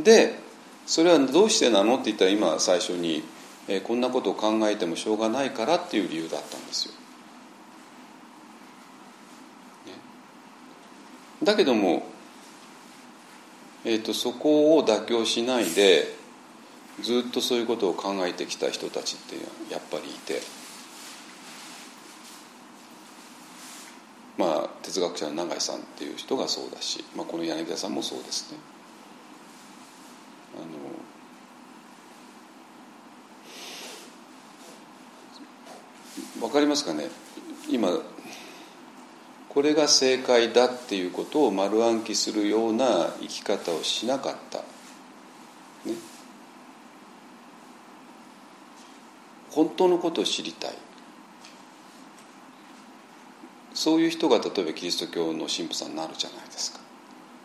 [0.00, 0.40] で
[0.86, 1.94] それはどうしてなの？
[1.94, 3.22] って言ったら今最初に、
[3.68, 6.94] えー、こんなことを考えてもしょうがないからっていう理由だったんですよ。
[11.42, 12.04] だけども、
[13.84, 16.14] えーと、そこを妥協しないで
[17.00, 19.36] ずっとそういうことを考えてきた人たちって
[19.72, 20.40] やっぱりいて
[24.38, 28.58] まあ哲学者の永井さんっていう人がそうだし、まあ、この柳田さんもそうですね。
[30.54, 30.58] あ
[36.40, 37.08] の分かりますかね？
[37.70, 37.88] 今
[39.52, 44.64] これが正解だっていうことを丸暗記するような生き方をしなかった、ね、
[49.50, 50.74] 本当のことを知りたい。
[53.74, 56.80] そういう人が例えばキリスト教の神父さんになるじゃないですか。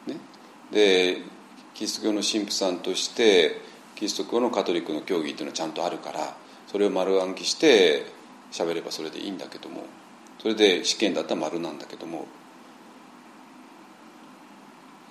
[0.08, 0.16] ね、
[0.72, 1.22] で
[1.74, 3.60] キリスト教の神父さんとして
[3.96, 6.38] キリスト教のカトリックの教義っていうのはちゃんとあるから
[6.68, 8.06] それを丸暗記して
[8.54, 9.84] 喋ればそれでいいんだけども
[10.40, 12.28] それで試験だったら丸なんだけども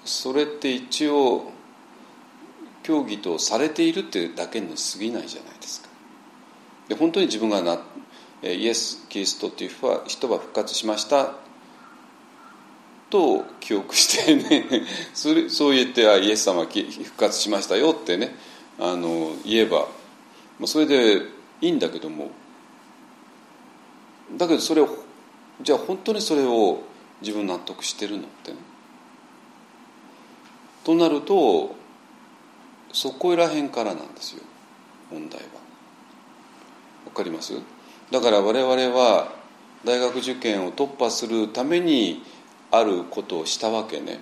[0.04, 1.52] それって一応
[2.82, 5.88] 競技とされているっていうだけに過ぎないじゃないですか。
[6.88, 7.80] で本当に自分がな
[8.42, 9.70] イエス・キリストっていう
[10.06, 11.34] 人は復活しました
[13.10, 18.36] と記憶してね それそう言ってあイエス様復活しましたよってね
[18.78, 19.88] あの言えば
[20.64, 21.22] それで
[21.60, 22.30] いいんだけども
[24.36, 25.05] だけどそれを
[25.62, 26.82] じゃあ本当にそれを
[27.22, 28.52] 自分納得してるのって。
[28.52, 28.58] ね
[30.84, 31.74] となると
[32.92, 34.42] そこら辺からなんですよ。
[35.10, 35.46] 問題は。
[37.06, 37.54] わかります？
[38.10, 39.32] だから我々は
[39.84, 42.22] 大学受験を突破するために
[42.70, 44.20] あることをしたわけね。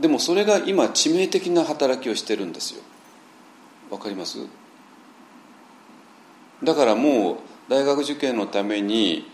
[0.00, 2.82] でもそれが今致命的な働きをしてるんですよ。
[3.90, 4.38] わかります？
[6.64, 7.36] だからもう
[7.68, 9.30] 大学受験のために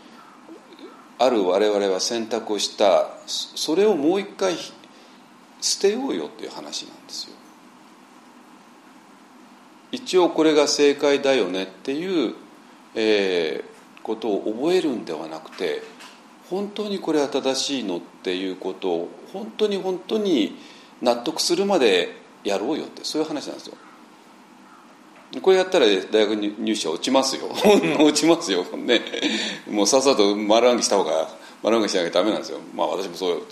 [1.18, 3.08] ある我々は選択をした。
[3.26, 4.54] それをもう一回
[5.60, 7.34] 捨てようよっていう話なんですよ。
[9.92, 12.34] 一応これが正解だよねっていう、
[12.96, 15.82] えー、ことを覚えるんではなくて
[16.50, 20.56] 本当にこれは正しいのっていうことを本当に本当に
[21.00, 23.76] 納得するまでやろうよってそういう話なんですよ。
[25.40, 27.48] これやったら大学入試は落ちますよ。
[27.98, 28.64] 落ちますよ。
[28.76, 29.02] ね。
[29.68, 31.28] もうさっさと丸暗記した方が
[31.62, 32.58] 丸暗記しなきゃダメなんですよ。
[32.74, 33.42] まあ私もそう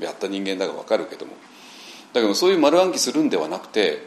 [0.00, 1.32] やった人間だから分かるけども。
[2.12, 4.02] だけどそういう丸暗記するんではなくて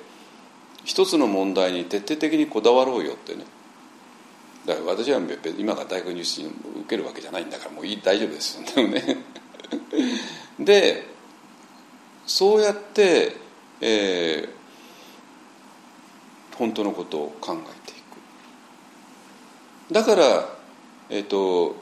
[0.84, 3.46] 一つの問題に徹底的にこだわろうよってね。
[4.66, 5.20] だから私は
[5.58, 6.54] 今が大学入試受
[6.88, 8.88] けるわけじゃないんだからもういい大丈夫ですよ。
[8.88, 9.18] ね。
[10.60, 11.08] で
[12.26, 13.36] そうやって、
[13.82, 14.50] えー、
[16.58, 18.02] 本当のことを考えてい
[19.90, 19.94] く。
[19.94, 20.50] だから、
[21.10, 21.76] えーと、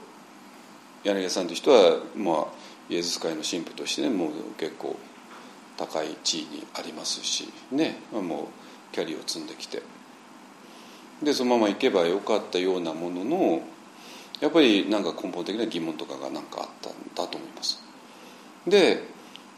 [1.04, 2.46] 柳家さんという人は、まあ、
[2.90, 4.96] イエズス会の神父としてねもう結構
[5.78, 8.44] 高い地位にありますしねも
[8.92, 9.82] うキャリアを積んできて。
[11.22, 13.62] でそのまま行けばよかったようなものの
[14.42, 17.82] やっぱりなんか根本的な疑問とかが何かあったんだと思います。
[18.68, 19.14] で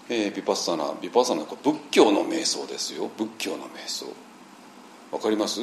[0.08, 3.10] えー、ビパッサナビパッサナは仏教の瞑想ですよ。
[3.18, 4.06] 仏教の瞑想。
[5.16, 5.62] わかります？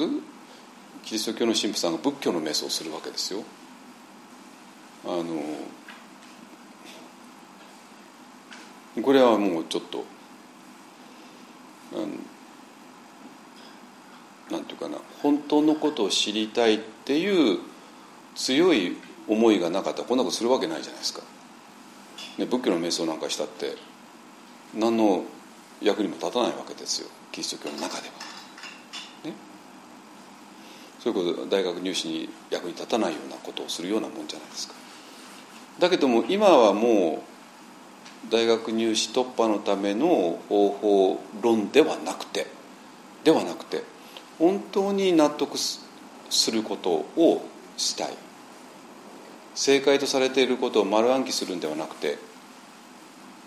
[1.04, 3.44] キリスト教の神父さんが仏教の瞑想をするわけですよ。
[5.04, 5.24] あの
[9.02, 10.06] これはもうちょっと
[14.50, 17.58] なんていうかな本当のことを知りたいっていう
[18.34, 18.96] 強い
[19.28, 21.20] 思いがなかったらこんなことするわけないじゃないですか、
[22.38, 23.76] ね、仏教の瞑想なんかしたって
[24.74, 25.24] 何の
[25.82, 27.08] 役にも立たないわけですよ。
[27.32, 28.31] キリスト教の中では。
[31.02, 34.74] そういうこと大学入試に役に立たないようなことをするようなもんじゃないですか。
[35.78, 37.24] だけども今はも
[38.28, 42.46] う大学入試突破のための方法論ではなくて
[43.24, 43.82] ではなくて
[44.38, 47.44] 本当に納得することを
[47.76, 48.16] したい
[49.54, 52.18] 正解とされていることを丸暗記するんではなくて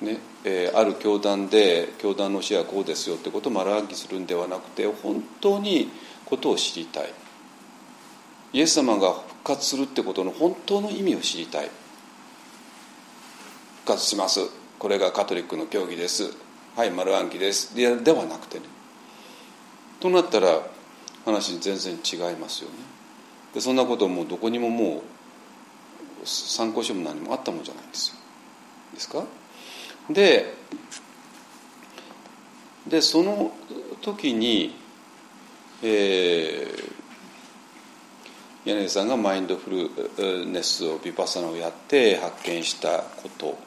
[0.01, 5.89] ねえー、ある教団で教団の教えはこうですよってことを丸暗記するんではなくて本当に
[6.25, 7.13] ことを知りたい
[8.55, 11.69] イエス様が復活するってことの本当の意味を知りたい。
[13.79, 14.39] 復活します。
[14.79, 16.31] これがカトリックの教義です。
[16.77, 17.75] はい丸暗記です。
[17.75, 18.65] でではなくてね。
[19.99, 20.61] となったら
[21.25, 22.77] 話全然違いますよね。
[23.53, 25.03] でそんなこともどこにもも
[26.23, 28.15] う参考書も何もあったもんじゃないんですよ。
[28.93, 29.25] ですか？
[30.09, 30.53] で
[32.87, 33.51] でその
[34.01, 34.73] 時に、
[35.83, 36.94] えー、
[38.65, 43.57] 柳さんがマインドフルネスをビパサナをやって発見したこと。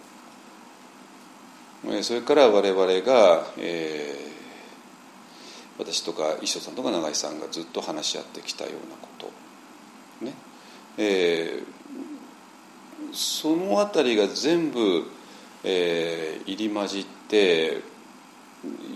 [2.03, 10.25] それから我々が、えー、私とか一生さんとか永井さんがずっと話し合ってきたようなこと。
[10.25, 10.35] ね。
[10.99, 15.07] えー、その辺りが全部
[15.65, 17.83] えー、入り混じって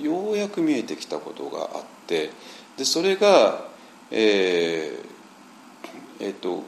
[0.01, 2.31] ようやく見えてきたことがあって
[2.77, 3.71] でそれが
[4.15, 5.07] えー、
[6.23, 6.63] えー、と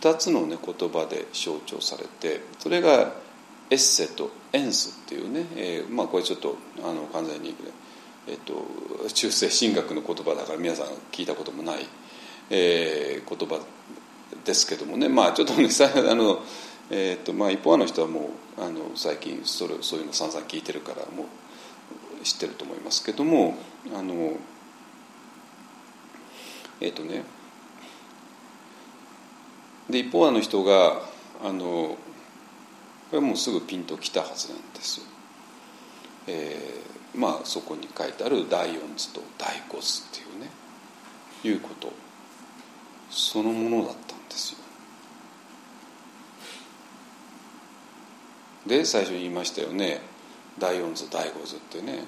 [0.00, 3.12] 2つの、ね、言葉で象徴されてそれが
[3.70, 7.54] エッセとエンスっていうね、えー、まあこれちょっとあの完全に、
[8.28, 11.86] えーと、中世神学の言葉だから皆さん聞いたこともない、
[12.50, 13.64] えー、言葉
[14.44, 15.08] ですけどもね。
[15.08, 15.68] まあちょっとね
[16.10, 16.42] あの
[16.90, 21.24] えーとまあ、一方の人はもうあの最近それそういうの散々聞いてるからも
[22.20, 23.56] う知ってると思いますけども
[23.96, 24.34] あの
[26.80, 27.24] えっ、とね。
[29.90, 31.02] で一方あの人が
[31.44, 31.98] あのこ
[33.12, 35.00] れはもうすぐピンときたはずなんです。
[35.00, 35.06] よ。
[36.28, 40.50] えー、まあそこに書いてある第四図と第五図っていうね
[41.44, 41.92] いうこと。
[43.10, 44.58] そのものだったんですよ。
[48.66, 50.00] で最初に言いましたよね。
[50.58, 52.04] 第四図第五図ってね。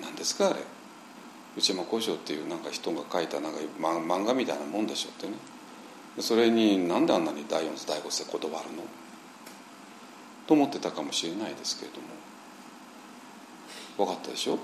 [0.00, 0.60] 何ですかあれ。
[1.56, 5.32] 内山古書っていうなんか人が書いたなんか漫画みたいなもんでしょってね。
[6.20, 8.82] それになんであんなに第四図第五図って断るの？
[10.46, 12.06] と思ってたかもしれないですけれども。
[13.96, 14.58] 分かったでしょ？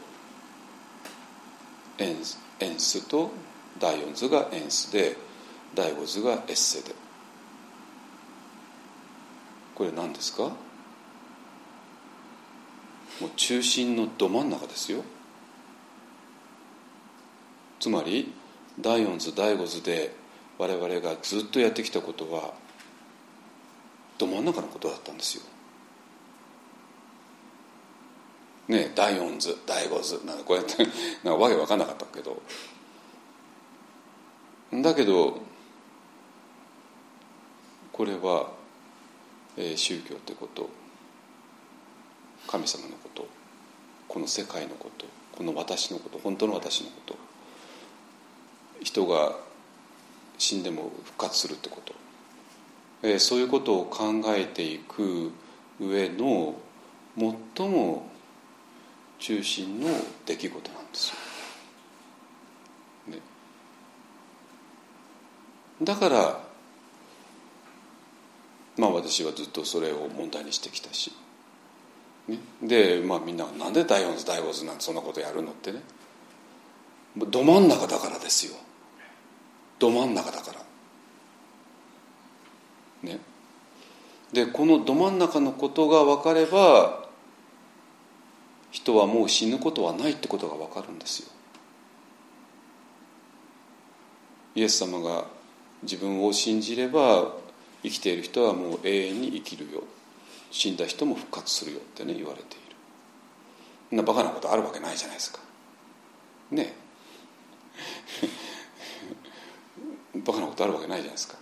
[1.99, 2.16] エン
[2.61, 3.30] エンスと
[3.78, 5.16] 第四図がエンスで
[5.74, 6.95] 第五図がエッセで。
[9.74, 10.43] これ何ですか？
[10.43, 10.55] も
[13.22, 15.03] う中心のど真ん中ですよ。
[17.83, 18.33] つまり
[18.80, 20.14] 第四図第五図で
[20.57, 22.55] 我々がずっとやってきたことは
[24.18, 25.43] ど真ん中のことだったんですよ。
[28.68, 30.76] ね第四図第五図なんかこうやって
[31.26, 32.41] なんかわけ分かんなかったけど。
[34.74, 35.41] だけど
[37.93, 38.53] これは、
[39.57, 40.70] えー、宗教ってこと
[42.47, 43.26] 神様のこと
[44.07, 45.07] この世界のこと
[45.37, 47.32] この私のこと本当の私のこと。
[48.83, 49.37] 人が
[50.39, 51.95] 死んでも復活するってこと、
[53.03, 55.33] えー、そういうことを考えていく
[55.80, 56.55] 上の
[57.57, 58.11] 最も
[59.18, 59.89] 中心の
[60.26, 61.16] 出来事なんですよ。
[63.14, 63.18] ね、
[65.83, 66.41] だから
[68.76, 71.12] まあ私はずっとそれを問題にしてきたし、
[72.26, 75.83] ね、でまあみんなが「なんで第四図第五図なんてそんなことやるの?」ってね。
[77.14, 78.55] ど真ん中だからですよ。
[79.83, 80.61] ど真ん中だから。
[83.11, 83.18] ね。
[84.33, 87.09] でこのど真ん中のことが分かれば
[88.70, 91.28] 人はもう死ぬことはないってことが分かるんですよ。
[94.55, 95.24] イエス様が
[95.83, 97.33] 自分を信じれば
[97.83, 99.83] 生きている人はもう永遠に生きるよ。
[100.53, 102.76] 死んだ人も復活するよってね言われている。
[103.91, 105.41] そんなバカなことあるわけないじゃないですか。
[106.53, 106.72] ね。
[110.15, 111.37] バカなことあるわけないじゃないですか。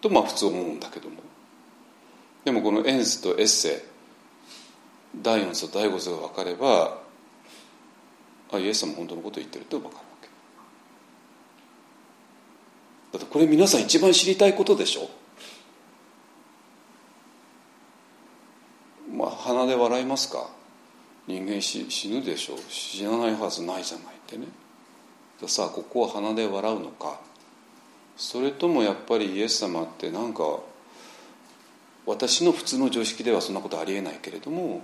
[0.00, 1.16] とまあ普通思うんだけども。
[2.44, 3.84] でもこのエンスとエッセ
[5.20, 6.98] 第4図と第5図が分かれば
[8.52, 10.28] あイエス様本当のこと言ってると分かるわけ。
[13.18, 15.08] だってこれ皆さん一番知りたいことでしょ。
[19.14, 20.48] まあ鼻で笑いますか。
[21.28, 22.58] 人間死ぬでしょう。
[22.68, 24.46] 死なないはずないじゃないってね。
[25.48, 27.20] さあここは鼻で笑うのか。
[28.16, 30.60] それともやっぱりイエス様ってなんか
[32.06, 34.82] 私の普通の常識ではそんなことありえないけれども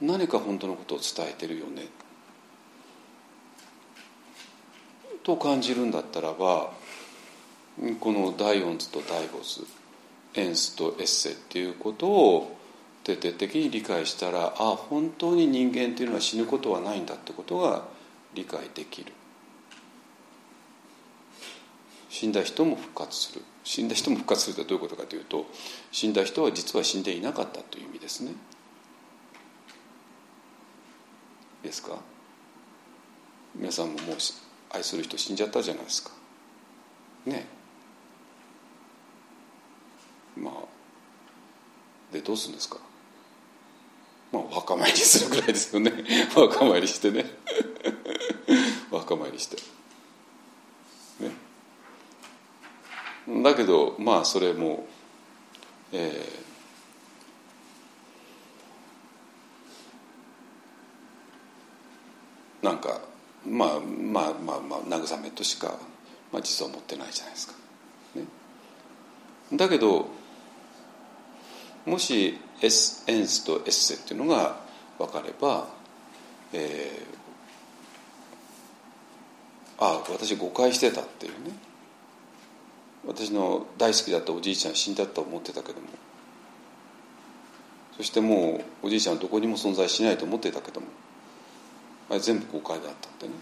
[0.00, 1.88] 何か本当のことを伝えてるよね。
[5.22, 6.72] と感じるんだったらば
[8.00, 9.66] この第四図と第五図
[10.34, 12.56] エンスとエッセっていうことを
[13.04, 17.84] 徹底的に理解したらあ本当に人間っていうのは死ぬことはないんだってことが
[18.34, 19.12] 理解できる。
[22.08, 23.42] 死んだ人も復活する。
[23.64, 25.46] 死んだ人も復活するってどういうことかというと
[25.92, 28.32] 死んだ人は実は死んでいなかったという意味ですね。
[31.62, 31.98] ですか？
[33.54, 34.16] 皆さんももう
[34.70, 36.10] 愛する人死んじゃったじゃないですか。
[37.26, 37.46] ね。
[40.36, 40.54] まあ
[42.12, 42.78] でどうするんですか？
[44.32, 45.92] まあお墓参りするぐらいですよね。
[46.36, 47.26] お墓参りしてね。
[48.90, 49.56] お墓参りして。
[51.20, 51.47] ね。
[53.42, 54.86] だけどまあそれも
[55.92, 63.00] えー、なんか
[63.46, 65.78] まあまあまあまあ慰めとしか、
[66.32, 67.54] まあ、実は思ってないじゃないですか。
[68.16, 68.24] ね、
[69.54, 70.08] だけど
[71.86, 74.56] もしエスエンスとエッセっていうのが
[74.98, 75.68] 分かれば、
[76.52, 81.67] えー、ああ私誤解してたっていうね
[83.08, 85.88] 私の大好きだったおじいちゃん死んだと思ってたけども。
[87.96, 90.86] そしてもうおじいちゃんはどこにも存在しないと思ってたけども。
[92.10, 93.32] あれ全部誤解だったってね。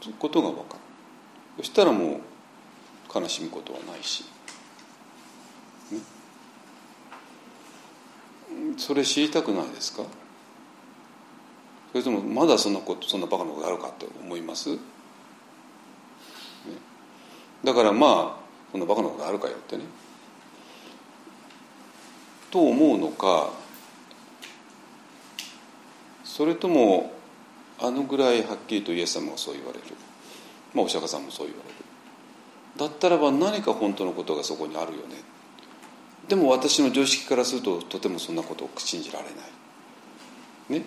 [0.00, 0.80] そういうことが分かる。
[1.58, 2.20] そしたらもう
[3.14, 4.24] 悲しむことはないし。
[8.78, 10.02] それ知りたくないですか？
[11.92, 14.76] それともまだそんなことそんなバカなことあるかって思います、
[17.64, 19.84] だからまあそんなバカなことあるかよってね。
[22.50, 23.50] と思うのか
[26.24, 27.12] それとも
[27.78, 29.84] あのぐらいはっきりとイエス様がそう言われる、
[30.74, 31.76] まあ、お釈迦さんもそう言われる。
[32.76, 35.16] だったらば何か本当のことがそこにあるよね。
[36.28, 40.80] でも私の常識からするととてもそんなことを信じられない。
[40.80, 40.84] ね、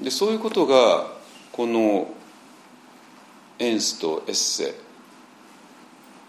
[0.00, 1.10] でそういうことが
[1.52, 2.08] この
[3.58, 4.74] エンスとエッセ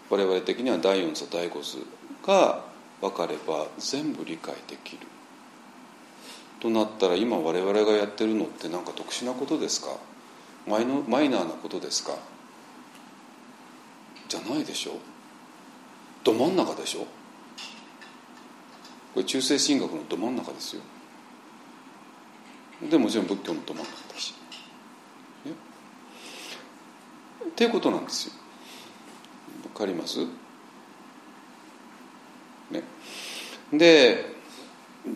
[0.08, 1.78] 我々的には第四図第五図
[2.26, 2.64] が
[3.00, 5.06] 分かれば全部理解できる。
[6.60, 9.88] となったら今我々がやってるのって何か特殊なことですか？
[10.66, 12.16] マイのマイナーなことですか？
[14.28, 14.92] じゃないでしょ？
[16.24, 17.00] ど真ん中でしょ？
[19.14, 20.82] これ中世神学のど真ん中ですよ。
[22.90, 24.34] でもちろん仏教のど真ん中だし、
[25.44, 25.52] ね、
[27.44, 28.34] っていうことなんですよ。
[29.76, 30.20] かります？
[32.70, 32.82] ね。
[33.72, 34.34] で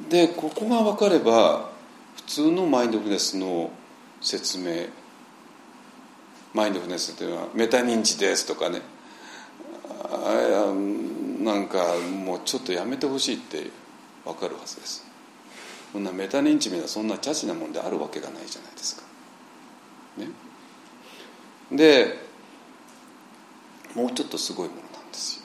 [0.08, 1.70] でここが分かれば
[2.16, 3.72] 普通のマインドフルネスの
[4.20, 4.86] 説明
[6.54, 8.82] マインドフルネスというのはメタ認知ですとかね。
[10.02, 10.74] あ
[11.42, 11.94] なんか
[12.24, 13.70] もうちょっとやめてほしいって
[14.24, 15.04] 分かるはずです。
[15.92, 19.02] そんなメタ認知みたいなそんなチャチなもんであるわけがないじゃないですか。
[20.18, 20.28] ね。
[21.72, 22.29] で
[23.94, 25.42] もうちょっとすごいものなんですよ。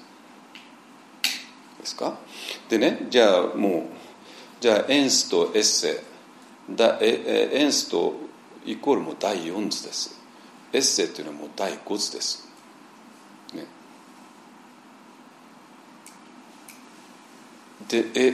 [1.80, 2.18] ですか？
[2.70, 3.84] でねじゃあもう
[4.60, 6.04] じゃあエンスとエッセ
[6.70, 8.14] だえエンスと
[8.66, 10.20] イコールも第4図です。
[10.74, 12.48] エッセっていうのはもう第5図です。
[13.54, 13.66] ね。
[17.88, 18.34] でえ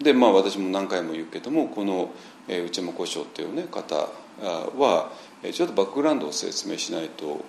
[0.00, 2.10] でまあ私も何回も言うけどもこの、
[2.48, 5.10] えー、内山古章っていう、ね、方は
[5.42, 7.44] ちょっとバックグラウンドを説明しないと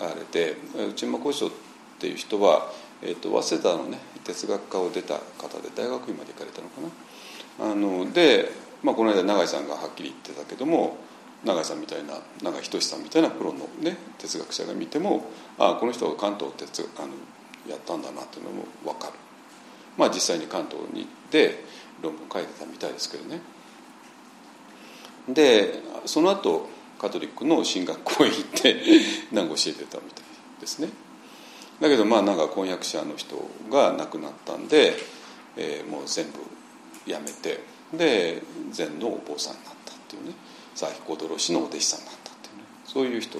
[0.00, 0.56] あれで
[0.90, 1.50] 内山古章っ
[1.98, 2.70] ていう人は、
[3.02, 7.70] えーと、早稲田のね哲学科を出た方で大学院まで行かれたのかな。
[7.70, 8.50] あので、
[8.82, 10.96] まあ、この間永井さんがはっきり言ってたけども
[11.44, 15.24] 永井さんみたいな永井仁さんみたいなプロの、ね、哲学者が見ても
[15.58, 17.08] ああこの人は関東哲あの
[17.68, 19.14] やったんだなっていうのも分かる。
[19.96, 21.64] まあ実際に関東に行って
[22.02, 23.40] 論文書いてたみたいですけどね。
[25.28, 26.68] でその後
[26.98, 28.76] カトリックの進学校へ行って
[29.32, 30.24] 何か教えてたみたい
[30.60, 30.88] ですね。
[31.80, 33.36] だけどまあなんか婚約者の人
[33.70, 34.94] が亡くなったんで、
[35.56, 37.60] えー、もう全部やめて
[37.92, 38.42] で
[38.72, 40.32] 禅のお坊さんになったっていうね。
[40.78, 42.64] 佐彦ド氏のお弟子さんになったっていうね。
[42.84, 43.38] そういう人。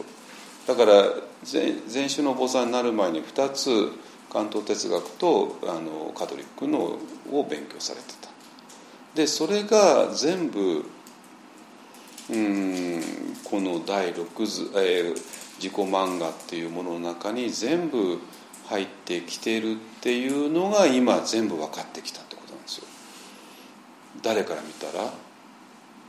[0.67, 1.05] だから
[1.45, 3.93] 禅宗のお坊さんになる前に2つ
[4.33, 6.99] 関東哲学とあのカトリックの
[7.33, 8.29] を勉強されてた。
[9.15, 10.85] でそれが全部
[12.31, 13.03] うん
[13.45, 15.15] この第6図、えー、
[15.57, 18.19] 自己漫画っていうものの中に全部
[18.67, 22.85] 入ってきてるっていうのが今全部分かってきたってことなんですよ。
[24.23, 25.11] 誰から見たら？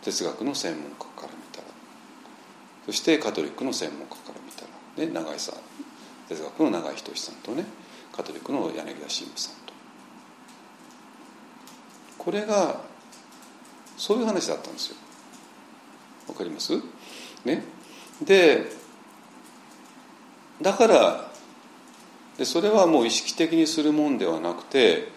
[0.01, 1.67] 哲学の専門家から見たら。
[2.85, 5.55] そしてカトリックの専門家から見たら、ね、永井さん。
[6.27, 7.65] 哲学の永井仁さんとね。
[8.11, 9.73] カトリックの柳田神父さんと。
[12.17, 12.81] これが
[13.95, 14.97] そういう話だったんですよ。
[16.29, 16.73] わかります？
[17.43, 17.63] ね？
[18.23, 18.71] で
[20.61, 21.31] だから
[22.37, 25.09] でそれはもう意識的にするもんではなくて、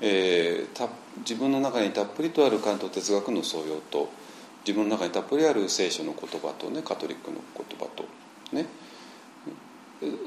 [0.00, 0.88] えー、た
[1.18, 4.08] 自分の中にたっぷりとある関東哲学の素養と
[4.66, 8.04] 自分の中にたっぷりある聖書の言葉とねカトリックの言葉と
[8.54, 8.66] ね？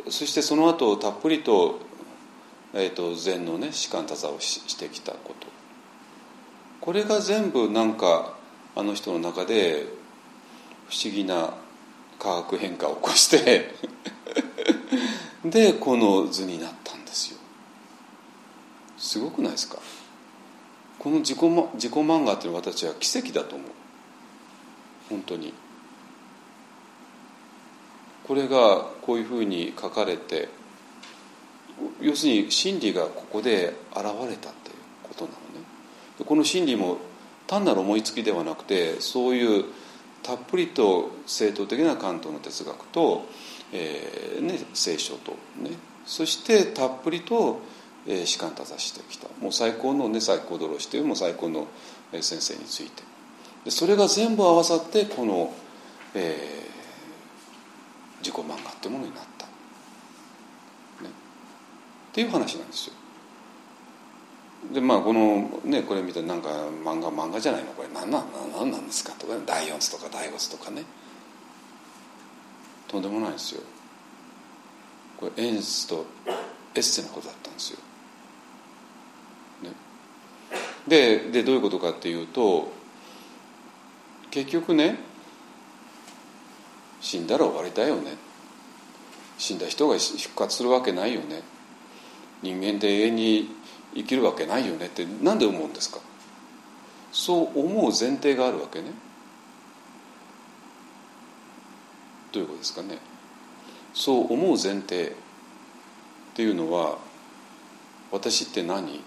[0.09, 1.79] そしてその後たっぷりと,、
[2.73, 5.47] えーと、禅のね士官多座をしてきたこと。
[6.81, 8.37] これが全部なんか
[8.75, 9.85] あの人の中で
[10.89, 11.53] 不思議な
[12.19, 13.73] 化学変化を起こして
[15.45, 17.37] でこの図になったんですよ。
[18.97, 19.77] すごくないですか？
[20.99, 21.37] この自己
[21.75, 23.67] 自己漫画っていうのは私は奇跡だと思う。
[25.09, 25.53] 本当に。
[28.27, 30.49] これがこういうふうに書かれて
[32.01, 35.65] 要するに真理がここで現れたっていうことなのね。
[36.25, 36.97] この真理も
[37.45, 39.65] 単なる思いつきではなくてそういう
[40.27, 43.25] たっぷりと正統的な関東の哲学と、
[43.71, 45.71] えーね、聖書とね
[46.05, 47.61] そしてたっぷりと、
[48.05, 49.29] えー、士官多座してきた。
[49.39, 51.67] もう最高のね最高ドロシというも最高の
[52.11, 53.03] 先生について。
[53.63, 55.53] でそれが全部合わさってこの、
[56.13, 62.93] えー、自己漫画ってものになった、ね、っていう話なんですよ。
[64.73, 66.49] でまあこのねこれ見てなんか
[66.83, 67.87] 漫画漫画じゃないのこれ。
[67.93, 70.83] 何なん何なんですかとか第4図とか第5図とかね。
[72.87, 73.61] とんでもないですよ。
[75.17, 76.05] これ演出と
[76.75, 77.79] エッセのことだったんですよ、
[79.63, 79.71] ね、
[80.87, 82.71] ででどういうことかっていうと
[84.29, 84.99] 結局ね
[87.01, 88.15] 死んだら終わりだよね。
[89.37, 91.41] 死んだ人が復活するわけないよね。
[92.41, 93.49] 人間で永遠に
[93.97, 95.99] 生きるわけないよねって何で思うんですか？
[97.11, 98.91] そう思う前提があるわけね。
[102.31, 102.99] どういうことですかね？
[103.93, 105.11] そう思う前提っ
[106.35, 106.99] ていうのは
[108.11, 109.01] 私って何？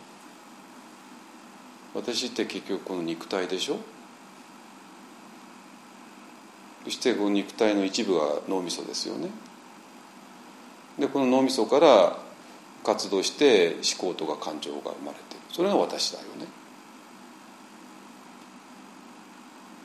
[1.94, 3.78] 私って結局この肉体でしょ？
[6.84, 9.30] そしてこの肉体の一部が脳みそですよね。
[10.98, 12.18] でこの脳みそから
[12.82, 16.46] 活動して思考とか感情が生まれてそれが私だよね。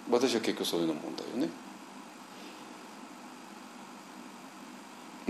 [0.09, 1.49] 私は結局そういうのもんだよね。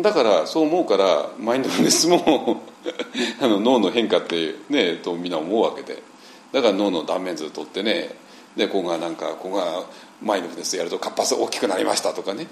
[0.02, 2.64] だからそう思うからマインドフルネスも
[3.40, 6.04] あの脳の変化ってねとみんな思うわけで。
[6.52, 8.16] だから脳の断面図取ってね
[8.56, 9.84] でここがなんかここが
[10.22, 12.48] マインドフルネスやると活発大きくなりましたとかね。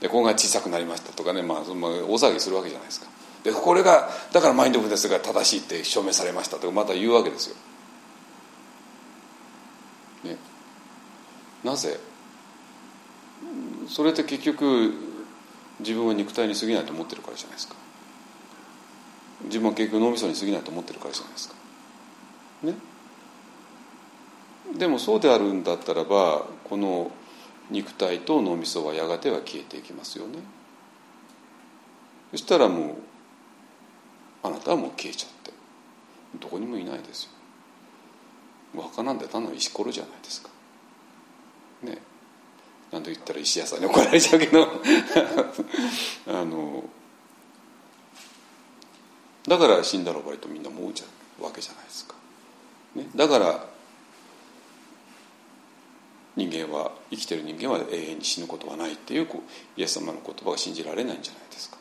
[0.00, 3.06] でここが小さくなりましたとかね、まあ、その大騒ぎするわけじゃないですか。
[3.44, 7.56] でこれがだからマインドフルネスが正しいって証明されましたとかまた言うわけですよ、
[10.24, 10.36] ね、
[11.62, 12.00] なぜ？
[13.88, 14.94] それって結局
[15.80, 17.74] 自分は肉体に過ぎないと思ってるからじゃないですか。
[19.44, 21.54] 自分は結局脳みそに過ぎないと思ってるからじゃないですか。
[22.62, 22.74] ね。
[24.78, 27.10] でもそうであるんだったらばこの
[27.70, 30.38] 肉体と脳みそはやがては消えていきますよね。
[32.30, 32.96] そしたらもう
[34.44, 35.52] あなたはもう消えちゃって。
[36.40, 37.30] どこにもいないですよ。
[38.76, 40.50] お墓なんて単なる石ころじゃないですか。
[41.82, 41.98] ね。
[42.92, 44.68] 何と言ったら石屋さんに怒られちゃうけど。
[46.28, 46.84] あの
[49.48, 51.06] だから死んだら終わりとみんな思うじゃ
[51.40, 52.14] うわけじゃないですか、
[52.94, 53.66] ね、だから
[56.36, 59.28] 人間は生きてる人間は永遠に死ぬことはないっていう
[59.76, 61.76] イエス様の言葉が信じられないんじゃないですか。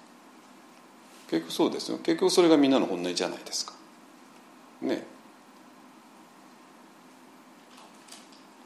[1.34, 1.98] 結局そうですよ。
[1.98, 3.74] 結局それがみんなの本音じゃないですか。
[4.84, 5.04] ね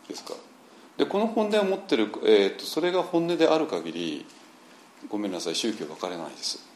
[0.09, 0.33] ですか。
[0.97, 4.25] でこの本音を持ってる、えーと、それが本音である限り
[5.07, 6.67] ごめんなさい宗教分かれないです。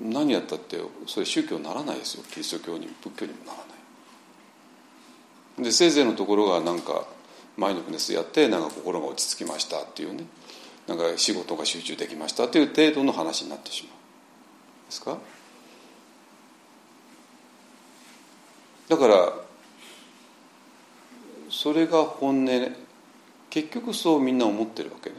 [0.00, 2.24] 何やったってそれ宗教にならないですよ。
[2.30, 3.64] キリスト教に仏教にもならな
[5.60, 5.64] い。
[5.64, 7.06] でせいぜいのところがなんか
[7.58, 10.24] マインドフルネスやってなんか心が落ち着きましたっていうね。
[10.86, 13.92] なんか仕事が集中できましたっていう程度の話になってしまう。
[14.86, 15.18] ですか？
[18.88, 19.32] だから
[21.50, 22.76] それが本音
[23.50, 25.16] 結局そうみんな思ってるわけね。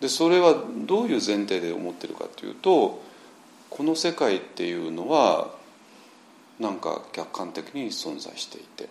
[0.00, 0.54] でそれは
[0.86, 3.02] どういう前提で思ってるかというと
[3.70, 5.54] この世界っていうのは
[6.58, 8.88] なんか客観的に存在していて。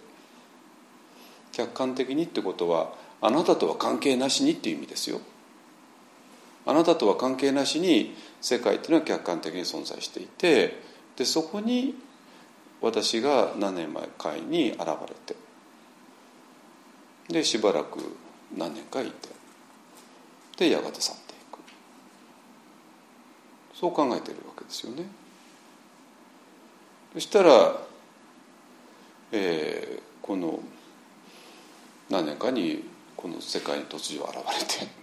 [1.54, 5.20] 客観的にってことはあなたとは関係なしにっていう意味ですよ。
[6.66, 10.82] あなたとは関係なしに世界っていうのは客観的に存在していて
[11.16, 11.96] でそこに
[12.82, 14.86] 私が何年前かに現れ
[15.26, 15.36] て
[17.30, 18.00] でしばらく
[18.56, 19.30] 何年かいて
[20.58, 21.58] でやがて去っていく。
[23.74, 25.06] そう考えてるわけですよね。
[27.14, 27.78] そしたら、
[29.32, 30.60] えー、この
[32.10, 32.84] 何年かに
[33.16, 35.01] この世界に突如現れて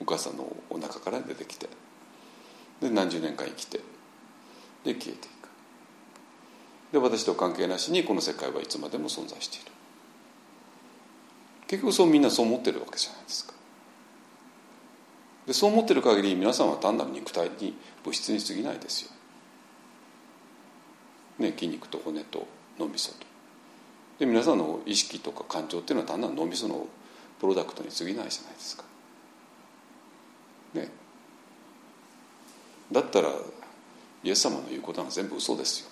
[0.00, 1.68] お母さんのお腹から出てきて。
[2.80, 3.78] で何十年間生きて。
[4.84, 5.48] で消えていく。
[6.92, 9.72] で私と関係なしにこの世界はいつまでも存在している。
[11.66, 13.56] 結局そうみんなそう思ってるわけじゃないですか。
[15.46, 19.10] でそう思ってる限り皆さんは単なる肉体に物質に過ぎないですよ、
[21.38, 22.48] ね、筋肉と骨と
[22.78, 23.18] 脳みそと。
[24.18, 26.86] で皆さんの意識とか感情っていうのは単なる脳みその
[27.38, 28.84] プロダクトに過ぎないじゃないですか。
[30.76, 30.88] ね。
[32.92, 33.30] だったら
[34.22, 35.88] イエス様の言うことは全部嘘ですよ。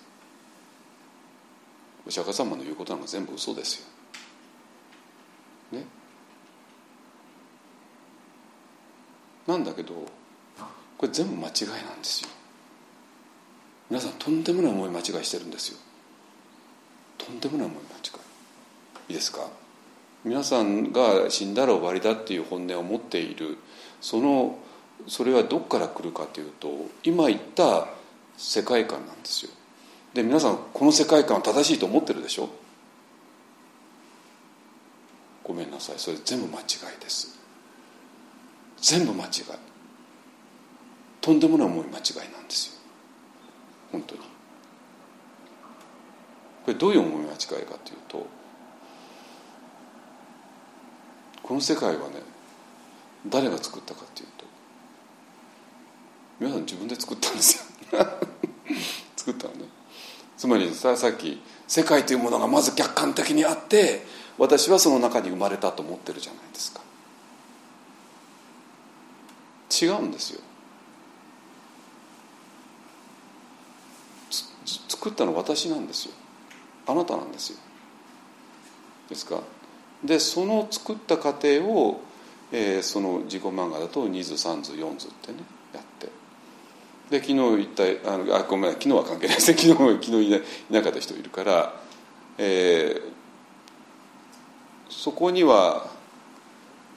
[2.07, 3.85] お釈迦様の言うことなんか全部嘘ですよ。
[5.79, 5.85] ね。
[9.47, 9.93] なんだけど
[10.97, 12.29] これ全部間違いなんですよ。
[13.89, 15.77] 皆さんとんでもない思い間違いしてるんですよ。
[17.17, 17.97] とんでもない思い間違
[19.09, 19.09] い。
[19.09, 19.47] いいですか？
[20.23, 23.57] 皆さんが死んだら終わりだっていう本音を持っている
[24.01, 24.57] その
[25.07, 26.69] それはどこから来るかというと
[27.03, 27.87] 今言った
[28.37, 29.51] 世界観なんですよ。
[30.13, 32.49] で皆さんこの世界観は正しいと思ってるでしょ？
[35.43, 35.95] ごめんなさい。
[35.97, 36.65] それ全部間違い
[36.99, 37.37] です。
[38.77, 39.31] 全部間違い。
[41.21, 42.79] とんでもない重い間違いなんですよ。
[43.91, 44.21] 本当に。
[44.21, 44.27] こ
[46.67, 48.25] れどういう重い間違いかというと
[51.43, 52.15] この世界はね
[53.27, 54.45] 誰が作ったかというと
[56.39, 57.57] 皆さん自分で作ったんです
[57.95, 57.99] よ。
[59.15, 59.65] 作ったのね。
[60.37, 64.05] つまりささっき世界というものがまず客観的にあって
[64.37, 66.81] 私はその中に生まれたと思ってるじゃないですか。
[69.81, 70.41] 違うんですよ。
[74.89, 76.13] 作ったの私なんですよ。
[76.87, 77.59] あなたなんですよ。
[79.09, 79.41] ですか？
[80.03, 82.01] でその作った過程を、
[82.51, 85.39] えー、その自己漫画だと2図3図4図ってね
[85.73, 86.24] やって。
[87.09, 89.57] で昨日一体あのあごめん昨日は関係ないですね。
[89.75, 90.41] 昨日昨日い
[90.71, 91.73] なかった人いるから、
[92.37, 95.87] えー、そこには、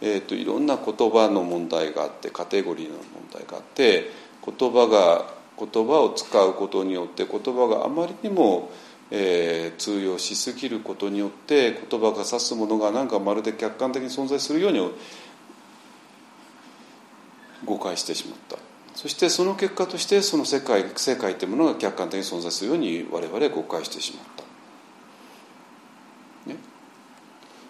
[0.01, 4.11] えーと、いろんな言葉の問題があってカテゴリーの問題があって
[4.45, 5.27] 言葉が
[5.59, 8.71] 言葉を使うことによって言葉があまりにも、
[9.11, 14.91] えー、通用しすぎることによって言葉が指すものがなんかまるで客観的に存在するように
[17.65, 18.68] 誤解してしまった。
[18.99, 24.25] そしてその結果としてその世界世界というものが客観的に存在するように我々は誤解してしまっ
[26.45, 26.57] た、ね、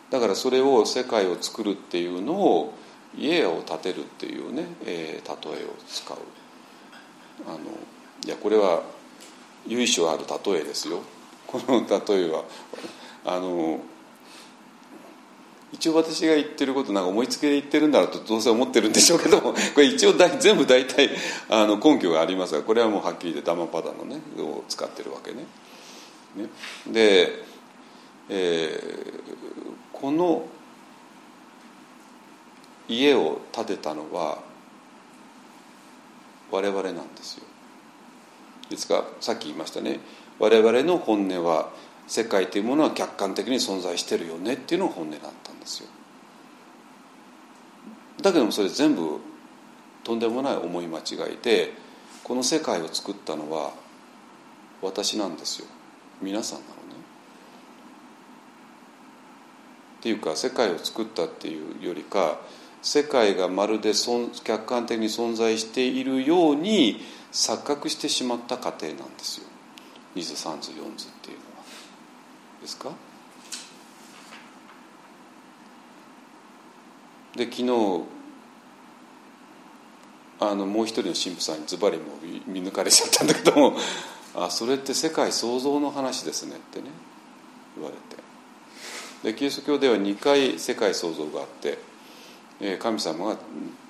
[0.08, 2.72] だからそれを世界を作るっていうのを
[3.14, 6.16] 家を建てるっていうね、えー、例えを使う。
[7.46, 7.58] あの
[8.24, 8.82] いやこれは
[9.66, 11.02] 由緒ある例えですよ。
[11.46, 12.44] この例えは
[13.26, 13.80] あの
[15.72, 21.10] 一応私が言ってることなんか思いつきで言ってるんだろうとどうせ思ってるんでしょうけども これ一応だ全部大体
[21.48, 25.46] あの根拠がありますがこれはもうはっきり言ってダマパダのねを使ってるわけね。
[26.36, 26.48] ね
[26.86, 27.44] で、
[28.30, 29.30] えー、
[29.92, 30.46] この
[32.88, 34.38] 家を建てたのは
[36.50, 37.44] 我々なんですよ。
[38.70, 40.00] ですかさっき言いましたね
[40.38, 41.70] 我々の本音は
[42.06, 45.88] 世界というものは客観的に存在してるよねっていうのが本音だったんですよ。
[48.22, 49.20] だけどもそれ全部
[50.02, 51.72] とんでもない思い間違いで
[52.24, 53.72] この世界を作ったのは
[54.82, 55.68] 私なんですよ
[56.20, 56.78] 皆さんなのね。
[59.98, 62.38] っていうか世界を作ったっていうよりか
[62.82, 63.92] 世界がまるで
[64.44, 67.00] 客観的に存在しているように
[67.30, 69.46] 錯覚してしまった過程なんですよ
[70.14, 71.64] 二図三図四図っていうのは。
[72.62, 72.90] ですか？
[77.38, 78.04] で昨日
[80.40, 82.04] あのもう一人の神父さんにズバリも
[82.46, 83.76] 見抜かれちゃったんだけども
[84.34, 86.86] 「あそれって世界創造の話ですね」ってね
[87.76, 88.18] 言われて。
[89.22, 91.78] でキリスト教では2回世界創造があって
[92.78, 93.36] 神様が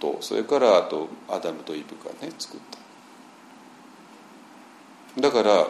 [0.00, 2.60] とそれからあとアダムとイブがね作っ
[5.16, 5.20] た。
[5.20, 5.66] だから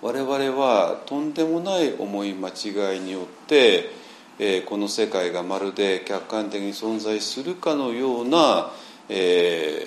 [0.00, 4.01] 我々はとんでもない思い間違いによって、
[4.44, 8.72] えー、この世界がまるで客観的に存在するかのような、
[9.08, 9.86] え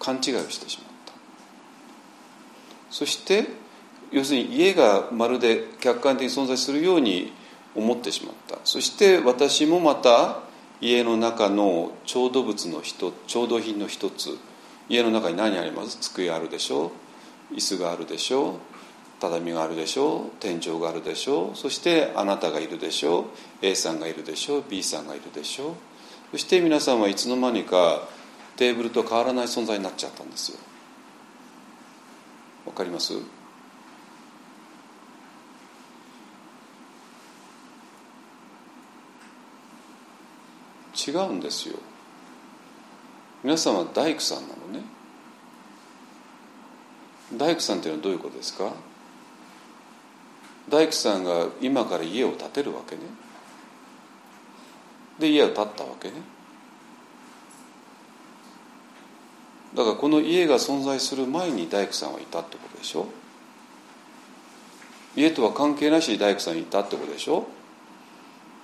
[0.00, 1.12] ー、勘違いをしてしまった。
[2.90, 3.44] そして
[4.10, 7.30] 要するに家がまるで客観的に存在するように
[7.74, 8.58] 思ってしまった。
[8.64, 10.40] そして私もまた
[10.80, 14.38] 家の中の調度物の一調度品の一つ
[14.88, 15.98] 家の中に何あります？
[16.00, 16.90] 机あるでしょ？
[17.52, 18.60] 椅子があるでしょ？
[19.30, 23.24] 畳があるでしょう天井があるでしょうそしてあなたがいるでしょう
[23.62, 25.74] A さんがいるでしょう B さんがいるでしょう。
[26.32, 28.08] そして皆さんはいつの間にか
[28.56, 30.58] テーブルと変わらない存在になっちゃったんですよ。
[32.66, 33.14] わかります？
[41.06, 41.76] 違うんですよ。
[43.42, 44.84] 皆さんは大工さんなのね。
[47.36, 48.72] 大工さんっていうのはどういうことですか？
[50.68, 53.02] 大工さんが今から家を建てるわけね。
[55.18, 56.14] で家を建ったわけね。
[59.74, 63.06] だからこの家が存在する前に大工さんはいたってことでしょ？
[65.16, 67.46] 家とは関係なしに大工さんいたってことでしょ？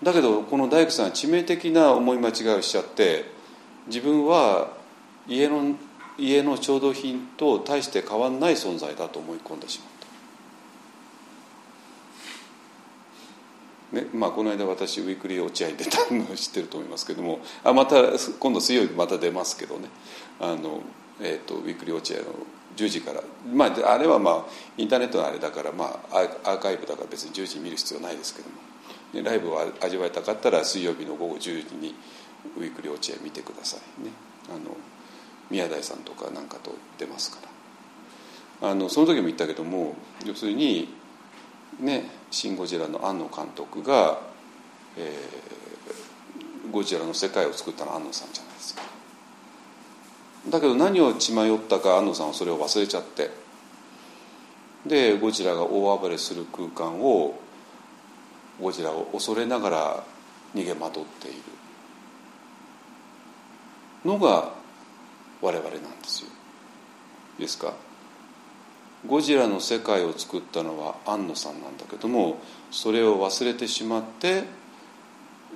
[0.02, 3.24] だけどこの大工さんは致命的な思い間違いをしちゃって
[3.88, 4.68] 自分は
[5.28, 5.74] 家の
[6.16, 9.88] 家の調度品と大して変わらない存在だと思い込んでしまっ
[13.92, 17.96] ねまあ、この間私ウィークリー落合に出たのを知ってると思いますけどもあまた
[18.38, 19.88] 今度水曜日また出ますけどね。
[20.38, 20.80] あの、
[21.20, 22.24] えーと、ウィークリー落合の
[22.76, 23.22] 10時から、
[23.52, 24.44] まあ、あれはまあ
[24.78, 28.56] インターネットのあれだから、まあ、アーカイブだから別に10時に見る必要ないですけども。
[29.12, 31.94] ねライブを味わいたかったら水曜日の午後10時に
[32.56, 34.10] ウィークリー落合見てくださいね。
[34.48, 34.76] あの
[35.50, 37.38] 宮台さんとかなんかと出ますか
[38.62, 38.70] ら。
[38.70, 39.94] あのその時も言ったけども
[40.24, 40.88] 要するに
[41.78, 44.20] ね「シン・ゴジラ」の庵野監督が、
[44.96, 48.82] えー、ゴジラの世界を作ったのは庵野さんじゃないですか。
[50.48, 53.30] だけど何を血迷ったか庵野さんはそれを忘れちゃって。
[54.86, 57.38] でゴジラが大暴れする空間を
[58.60, 60.04] ゴジラを恐れながら
[60.54, 61.42] 逃げ惑っている。
[64.04, 64.52] のが
[65.42, 66.30] 我々なんですよ。
[67.38, 67.74] いいですか？
[69.06, 72.38] ゴジラの世界を作ったのは庵野さんなんだけども
[72.70, 74.44] それを忘れてしまって、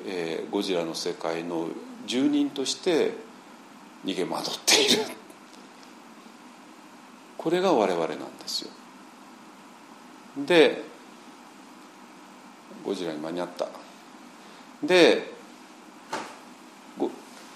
[0.07, 1.69] えー、ゴジラの世界の
[2.07, 3.12] 住人として
[4.05, 5.03] 逃げ惑っている。
[7.39, 8.71] これが我々なんですよ。
[10.39, 10.83] で
[12.85, 13.69] ゴジラに間に合った。
[14.83, 15.35] で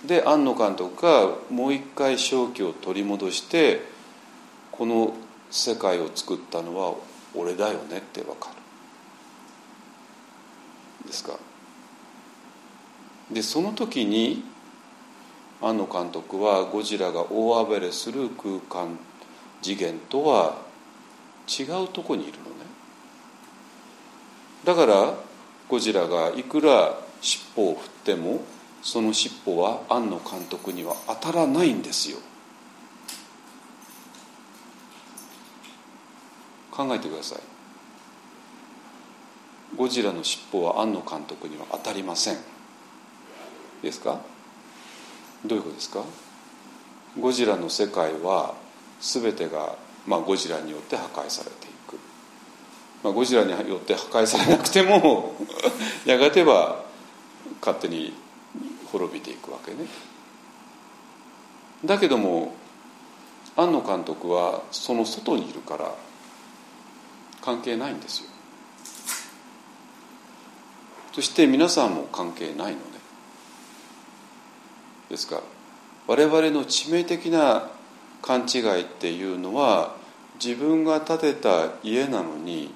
[0.06, 3.82] で庵野監督がもう一回正気を取り戻して
[4.70, 5.14] この
[5.50, 6.94] 世界を作ったのは
[7.34, 8.50] 俺だよねって分か
[11.02, 11.06] る。
[11.06, 11.38] ですか？
[13.30, 14.42] でその時に
[15.60, 18.98] 庵野監督はゴジラが大暴れする空間
[19.62, 20.56] 次元とは
[21.48, 22.50] 違うとこにいるのね。
[24.64, 25.14] だから
[25.68, 28.42] ゴジラがいくら尻尾を振っても
[28.82, 32.18] その尻尾は庵野監督には当たらないんですよ。
[36.78, 37.38] 考えてください。
[39.76, 42.36] ゴジラの尻尾は庵野監督には当たりません。
[43.82, 44.20] ですか？
[45.44, 46.04] どういうことですか？
[47.18, 48.54] ゴジラの世界は
[49.00, 49.74] 全てが、
[50.06, 51.98] まあ、ゴジラによって破壊されていく、
[53.02, 55.34] まあ、ゴジラによって破壊されなくても
[56.06, 56.84] やがては
[57.60, 58.12] 勝手に
[58.92, 59.86] 滅びていくわけね。
[61.84, 62.54] だけども
[63.56, 65.92] 庵野監督はその外にいるから
[67.48, 68.28] 関係ないんですよ。
[71.14, 72.76] そして皆さんも関係ないのね
[75.08, 75.42] ですから
[76.06, 77.70] 我々の致命的な
[78.20, 79.96] 勘違いっていうのは
[80.42, 82.74] 自分が建てた家なのに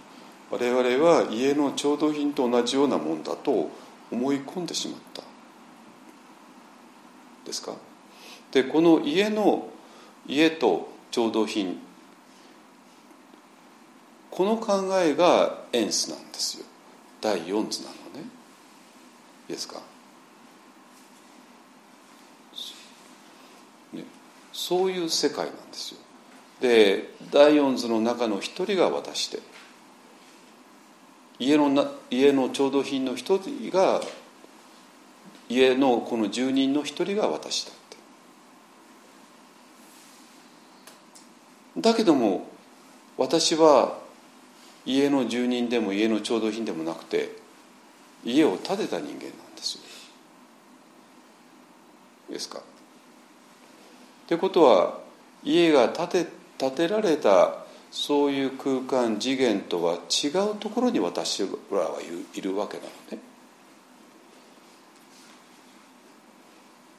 [0.51, 3.71] 我々は家の調度品と同じようなもんだと
[4.11, 5.23] 思い込んでしまった。
[7.45, 7.75] ですか？
[8.51, 9.69] でこの家の
[10.27, 11.79] 家と調度品
[14.33, 16.65] この考えがエンスなんですよ。
[17.21, 18.27] 第四図なのね。
[19.49, 19.83] いいですか、
[23.93, 24.05] ね、
[24.53, 26.01] そういう世界なんですよ。
[26.63, 29.39] で第四図の中の一人が私で。
[31.39, 34.01] 家のな家の調度品の一人が
[35.49, 37.75] 家のこの住人の一人が私だっ
[41.75, 41.81] て。
[41.81, 42.47] だけども
[43.19, 44.02] 私は
[44.85, 47.37] 家の住人でも家の調度品でもなくて
[48.25, 49.19] 家を建てた人間なん
[49.57, 49.83] ですよ。
[52.31, 52.59] ですか。
[52.59, 52.63] っ
[54.27, 54.99] てことは
[55.45, 56.27] 家が建て
[56.59, 62.01] 建てられたそういう空間次元とは違うところに私らは
[62.35, 63.19] いるわけなのね。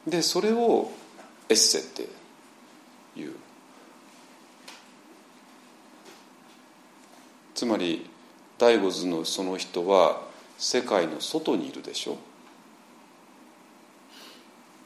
[0.08, 0.92] でそれを
[1.50, 2.08] エッセって
[3.18, 3.34] いう
[7.54, 8.10] つまり
[8.58, 10.22] 第五図のその人は
[10.58, 12.18] 世界の外にいるでしょ？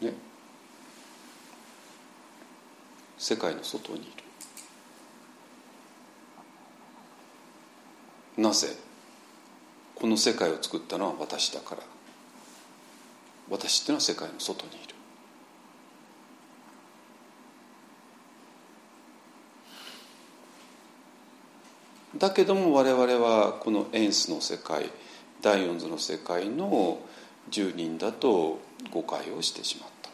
[0.02, 0.14] ね。
[3.18, 4.06] 世界の外にい
[8.38, 8.44] る。
[8.44, 8.68] なぜ？
[9.95, 11.84] この世界を作ったのは私だから。
[13.49, 14.94] 私っていうのは世界の外にいる。
[22.18, 24.89] だけども我々はこのエンスの世界
[25.41, 26.99] 第四図の世界の
[27.49, 28.60] 住人だと
[28.91, 30.10] 誤解をしてしまった。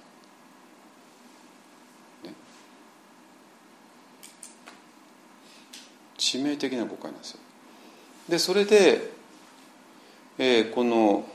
[2.28, 2.34] ね、
[6.18, 7.40] 致命的な誤解なんですよ。
[8.30, 9.12] でそれで、
[10.38, 11.26] えー、この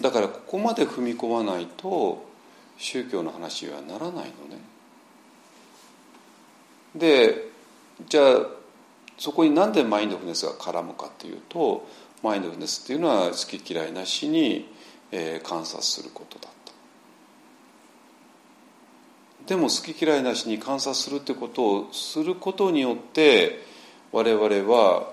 [0.00, 2.24] だからここまで踏み込まないと
[2.76, 4.32] 宗教の話にはならないのね。
[6.94, 7.48] で
[8.08, 8.57] じゃあ
[9.18, 11.86] そこになんでマインドフルネスが絡むかっていうと
[12.22, 14.68] マインドフルネスっていうのは好き嫌いなしに、
[15.10, 16.58] えー、観察することだった。
[19.46, 23.64] でも好き嫌いなしに観察するってことをすることによって
[24.12, 25.10] 我々は、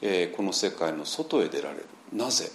[0.00, 1.86] えー、この世界の外へ出られる。
[2.12, 2.50] なぜ？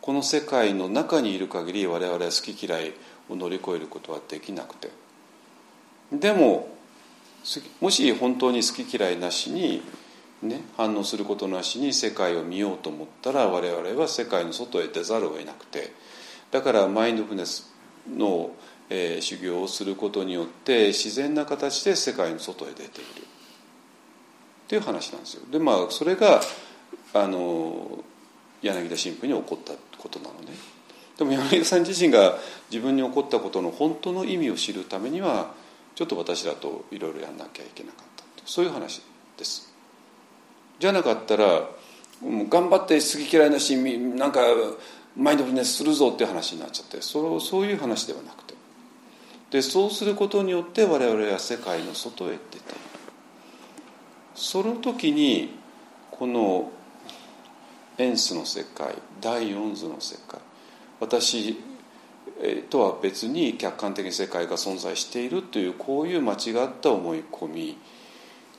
[0.00, 2.94] この世界の中にいる限り我々は好き嫌い
[3.28, 4.90] を乗り越えることはできなくて。
[6.12, 6.68] でも
[7.80, 9.82] もし本当に好き嫌いなしに、
[10.42, 15.92] ね、反応することなしに世界を見ようと思ったら我々は世界の外へ出ざるを得なくて
[16.52, 17.74] だからマインドフネス
[18.08, 18.50] の、
[18.88, 22.94] えー、修行をすることによって自然な形で世界の外へ出ているっ
[24.68, 25.42] ていう話なんですよ。
[25.50, 26.40] でまあそれが
[27.14, 28.04] あの
[28.62, 30.52] 柳田神父に起こったことなのね。
[31.16, 32.38] でも柳田さん自身が
[32.70, 35.52] 自分に起こったことの本当の意味を知るためには
[35.94, 39.02] ちょっと私らといろいろやんなきゃいけなかったそういう話
[39.36, 39.67] です
[40.78, 41.68] じゃなかったら
[42.22, 44.40] 頑張って好き嫌いなしなんか
[45.16, 48.48] マインドフルネスするぞっていう話になっちゃってそそういう話ではなくて。
[49.50, 52.64] でそうすることによって我々は世界の外へ出ている
[54.34, 55.58] その時に
[56.10, 56.70] この
[57.96, 60.40] エンスの世界第四図の世界
[61.00, 61.56] 私
[62.68, 67.78] とは別に客観的世界が存在しているというこういう間違った思い込み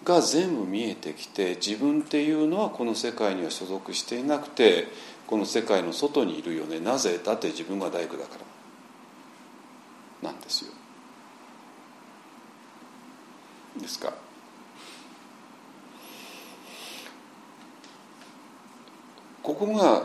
[0.04, 4.88] が全部見えてきて自分っていうのはこの世界には所属していなくて
[5.28, 8.36] この世界の外にいるよねなぜだって自分が大工だか
[10.22, 10.72] らなんですよ。
[13.80, 14.14] ですか。
[19.42, 20.04] ここが、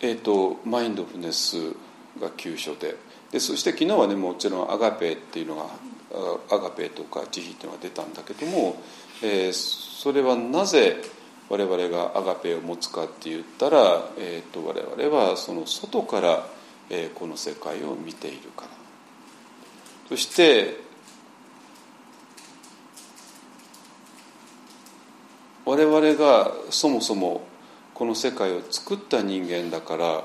[0.00, 1.72] えーと、マインドフネス
[2.20, 2.96] が急所で
[3.30, 5.66] でそして昨日はねもちろんアガペっていうのが
[6.50, 8.76] アガペとか慈悲っていうのが出たんだけども、
[9.22, 11.02] えー、それはなぜ
[11.48, 16.46] 我々がアガペを持つかって言ったら、えーと、我々はその外から、
[16.90, 18.68] えー、この世界を見ているから
[20.08, 20.78] そして
[25.64, 27.42] 我々がそもそも
[27.94, 30.24] この世界を作った人間だから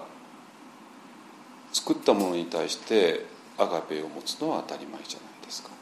[1.73, 3.25] 作ったものに対して
[3.57, 5.80] アガペを持つのは当たり前じゃないですか。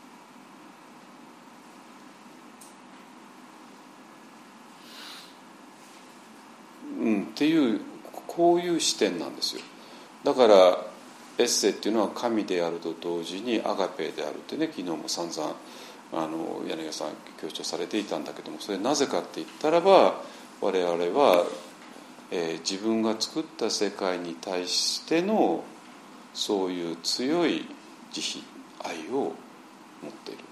[7.00, 7.82] うん、っていう
[8.28, 9.62] こういう視点なんですよ。
[10.24, 10.56] だから
[11.38, 15.56] エッセっていうのは神であると同時にアガペであるってね昨日も散々
[16.12, 17.10] あの柳家さん
[17.40, 20.22] 強調されていたんだけどもそれなぜかって言ったらば
[20.60, 21.46] 我々は、
[22.32, 25.64] えー、自分が作った世界に対しての
[26.34, 27.66] そういう強い
[28.12, 28.44] 慈悲
[28.90, 29.34] 愛を
[30.02, 30.44] 持っている。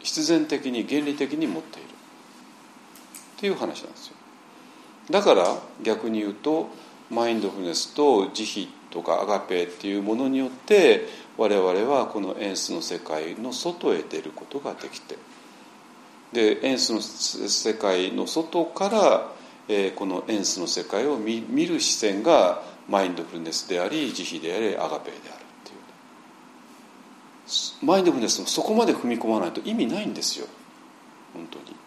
[0.00, 1.88] 必然的に原理的に持っている。
[1.88, 4.16] っていう話なんですよ。
[5.10, 6.68] だから逆に言うと
[7.10, 11.06] マインドフルネスと慈悲とかアガペっていうものによって
[11.36, 15.16] 我々はこのエンスの世界の外へ出ることができて
[16.32, 19.32] でエンスの世界の外から、
[19.68, 25.74] えー、このエンスの世界を見見る視線がマインドフルネスであり慈悲でありアガペであるってい
[27.82, 30.46] うマインドフルネスもそこまで踏み込まないと意味ないんですよ
[31.34, 31.81] 本当に。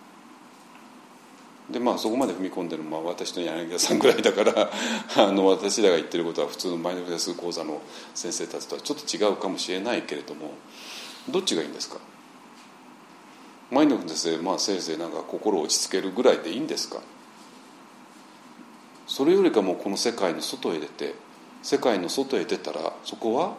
[1.69, 4.69] でまあそこまで踏み込んでるのは私と柳田さんぐらいだから
[5.17, 7.81] あの私らが言ってることは普通のマインドフルネス講座の
[8.13, 10.51] 先生たちとはちょっと違うかもしれないけれども
[11.27, 11.97] どっちがいいんですか？
[13.71, 16.99] マインドフルネスでまあせいぜいなんか心を落ち着けるぐらいでいいんですか？
[19.07, 21.15] それよりかもこの世界の外へ出て
[21.63, 23.55] 世界の外へ出たらそこは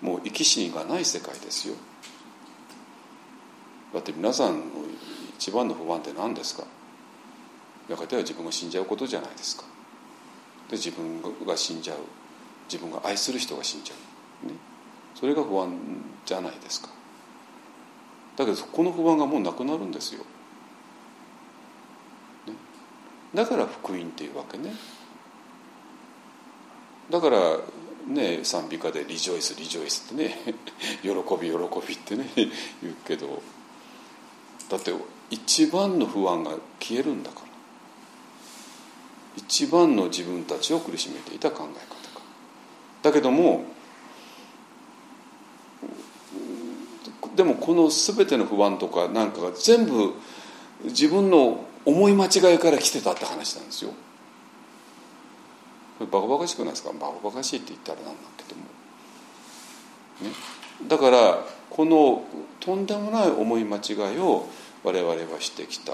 [0.00, 1.74] もう生き死にがない世界ですよ。
[3.92, 4.64] だって皆さんの
[5.38, 6.64] 一番の不安って何ですか？
[7.88, 9.64] やがては自分が死んじゃうことじゃないですか。
[10.70, 11.98] で自分が死んじゃう。
[12.70, 13.94] 自分が愛する人が死んじゃ
[14.44, 14.52] う、ね、
[15.14, 15.74] それが不安
[16.26, 16.90] じゃないですか。
[18.36, 20.20] だけどこの不安がもうなくなるんですよ、
[22.46, 22.52] ね、
[23.34, 24.74] だから福音っていうわけね。
[27.10, 27.56] だから
[28.06, 30.36] ね賛美歌で「リジョイスリジョイス」ってね
[31.02, 31.08] 「喜
[31.40, 31.56] び喜
[31.88, 32.30] び」ってね
[32.82, 33.42] 言うけど。
[34.68, 34.92] だって
[35.30, 37.47] 一番の不安が消えるんだから。
[39.38, 42.24] 一番の自分たちを苦しめていた考え方か。
[43.02, 43.64] だけども
[47.36, 50.12] でもこの全ての不安とかなんかが全部
[50.84, 53.92] 自分の思い間違いから来てたって話なんですよ。
[55.98, 56.90] これバカバカしくないですか？
[56.92, 58.62] バカバカしいって言ったらなんだけども、
[60.28, 60.34] ね、
[60.88, 62.24] だからこの
[62.58, 64.48] とんでもない思い間違いを
[64.82, 65.92] 我々はしてきた。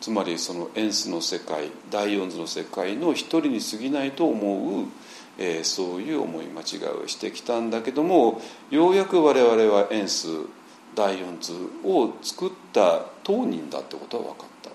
[0.00, 4.86] つまりそのエンスの世界第四図の世界の一人に過ぎないと思う、
[5.38, 8.40] えー、そういう思い間違いをしてきたんだけども
[8.70, 10.28] ようやく我々はエンス
[10.94, 11.52] 第四図
[11.84, 14.70] を作った当人だってことは分かった。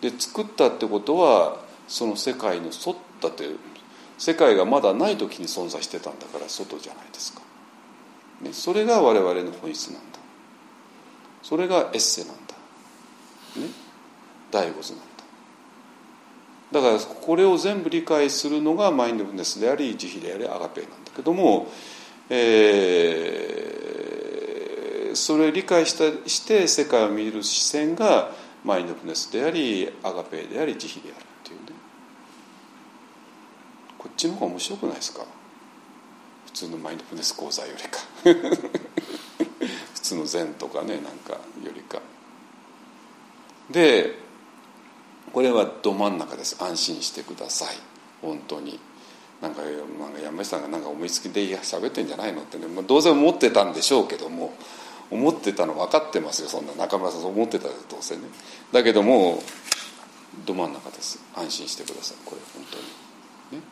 [0.00, 3.48] で作ったってことはその世界の外だって
[4.18, 7.40] 世界がまだない時に存在してたんだから外じゃないですか。
[8.42, 10.18] ね、それが我々の本質なんだ。
[11.42, 12.43] それがエッセなんだ。
[14.54, 16.80] 第五図なんだ。
[16.80, 21.66] だからこれを全部理解するのがマインドフルネスであり慈悲でありアガペなんだけども、
[22.30, 28.30] えー、それを理解したして世界を見る視線が
[28.64, 31.66] マインドフルネスでありアガペであり慈悲であるっていうね。
[33.98, 35.24] こっちの方が面白くないですか？
[36.46, 37.98] 普通のマインドフルネス講座よりか。
[39.94, 41.40] 普通の禅とかねなんかよ
[41.74, 42.00] りか。
[43.70, 44.23] で
[45.34, 46.56] これはど真ん中です。
[46.62, 47.76] 安心してください。
[48.22, 48.78] 本当に。
[49.42, 54.54] なんかなんか山下さんがなんか思いつきで喋ってんじゃないのってね、まあ、どうせ思ってたんでしょうけども
[55.10, 56.48] 思ってたの分かってますよ。
[56.48, 58.22] そんな中村さん思ってたらどうせね。
[58.72, 59.42] だけども
[60.46, 61.20] ど真ん中です。
[61.34, 62.16] 安心してください。
[62.24, 63.60] これ本当に。
[63.60, 63.66] ね。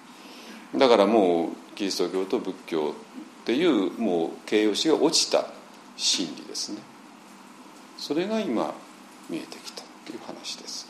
[0.79, 2.95] だからもうキリスト教と仏教
[3.43, 5.47] っていうもう形容詞が落ちた
[5.97, 6.79] 真理ですね。
[7.99, 8.75] それが今
[9.31, 10.82] 見えてきたという話です、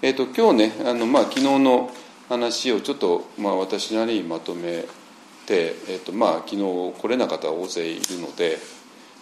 [0.00, 1.90] えーと、今日ねあの、まあ、昨日の
[2.28, 4.84] 話をちょっと、まあ、私なりにまとめ
[5.44, 8.58] て、えーとまあ、昨日来れなかった大勢いるので、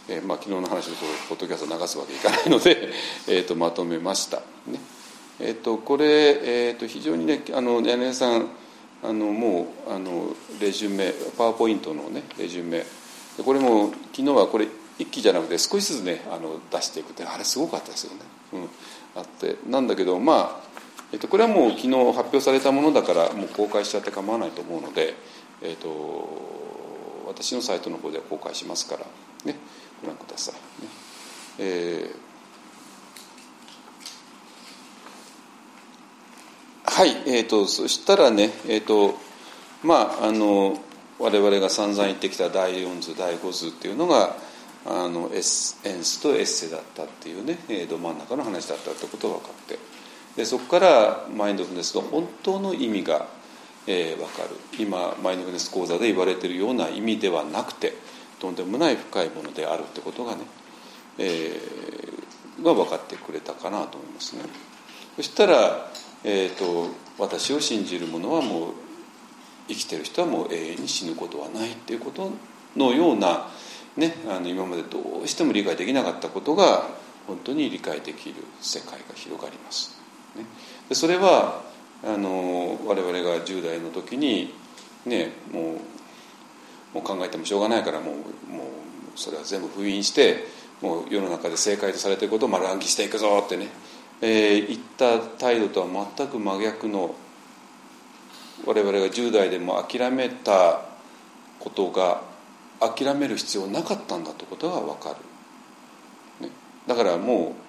[0.08, 0.92] えーまあ、昨日の話を
[1.30, 2.90] ポッドキャスト流すわけいかないので、
[3.26, 4.42] えーと、まとめました。
[4.66, 4.80] ね。
[5.40, 6.04] えーと、これ、
[6.42, 8.48] えーと、非常にねあの柳さん
[9.02, 12.84] あのもうあのレジュメパワーポイントのねレジュメ。
[13.42, 14.66] これも昨日はこれ
[14.98, 18.20] 一気じゃなくて少しずつねあの出していくってあれすごかったですよね、
[18.54, 18.68] うん、
[19.14, 20.65] あってなんだけどまあ、
[21.12, 25.14] えっと、これはもう昨日発表されたものだからもう公開しちゃって構わないと思うので、
[25.62, 25.86] えっと、
[27.26, 29.06] 私のサイトの方では公開しますから
[29.44, 29.56] ね
[30.02, 30.88] ご覧ください、ね。
[31.58, 39.14] えー、はいえーと、そしたらねえっ、ー、と
[39.82, 40.78] まああの
[41.18, 44.36] 我々が散々言ってきた第4図第5図っていうのが
[44.84, 47.58] あのエスエンスとエッセだったっていうね
[47.88, 49.95] ど真ん中の話だったってことが分かって。
[50.36, 53.26] でそこからマインドフルネスの本当の意味が、
[53.86, 57.94] えー、分かる今マインドフルネス講座で言われているような意味ではなくて
[58.38, 60.42] とんでもない深いものであるってことがね、
[61.18, 64.42] えー、が分かってくれたかなと思いますね。
[65.16, 65.90] そしたら、
[66.24, 66.88] えーと、
[67.18, 68.72] 私を信じる者はもう
[69.68, 72.30] 生きてる人はもう永遠に死ぬことはないっていうこと
[72.76, 73.48] のような
[73.96, 76.86] ね、あの今までどうしても理解できなかったことが
[77.26, 79.95] 本当に理解できる世界が広がります。
[80.36, 80.46] ね、
[80.88, 81.62] でそれは
[82.04, 84.52] あの我々が10代の時に、
[85.04, 90.44] ね、もうもう考えてもしょうがないからもうもうそれは全部封印して
[90.80, 93.68] もう世の中で正解とされてることを丸暗記していくぞってね、
[94.20, 95.86] えー、言った態度とは
[96.16, 97.14] 全く真逆の
[98.64, 100.82] 我々が10代でも諦めた
[101.58, 102.22] ことが
[102.80, 105.16] 諦める必要なかったんだということが分か
[106.40, 106.52] る、ね、
[106.86, 107.65] だからもう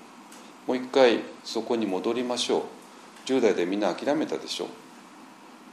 [0.68, 2.62] もう一回そこに戻りましょう。
[3.26, 4.68] 10代でみんな諦めたでしょ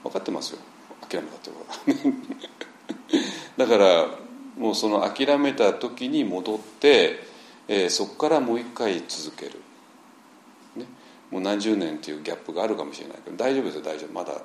[0.04, 0.60] 分かってますよ。
[1.08, 2.14] 諦めたってことは。
[3.58, 4.06] だから
[4.56, 7.24] もうその諦めた時に戻って、
[7.68, 9.60] えー、そこからもう一回続ける、
[10.76, 10.86] ね、
[11.30, 14.12] もう何十年っていうギャップがあるかもしれないけど大丈夫ですよ大丈夫。
[14.12, 14.40] まだ、ね、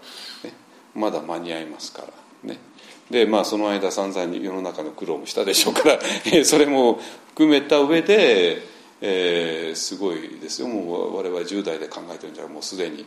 [0.96, 2.52] まだ間に合いますから。
[2.52, 2.60] ね。
[3.10, 6.00] でまあその間散々に世の中の苦労もしたでしょうから
[6.46, 7.00] それも
[7.30, 8.62] 含めた上で、
[9.02, 10.68] えー、すごいですよ。
[10.68, 13.06] もう我々10代で考えてるんじゃもうすでに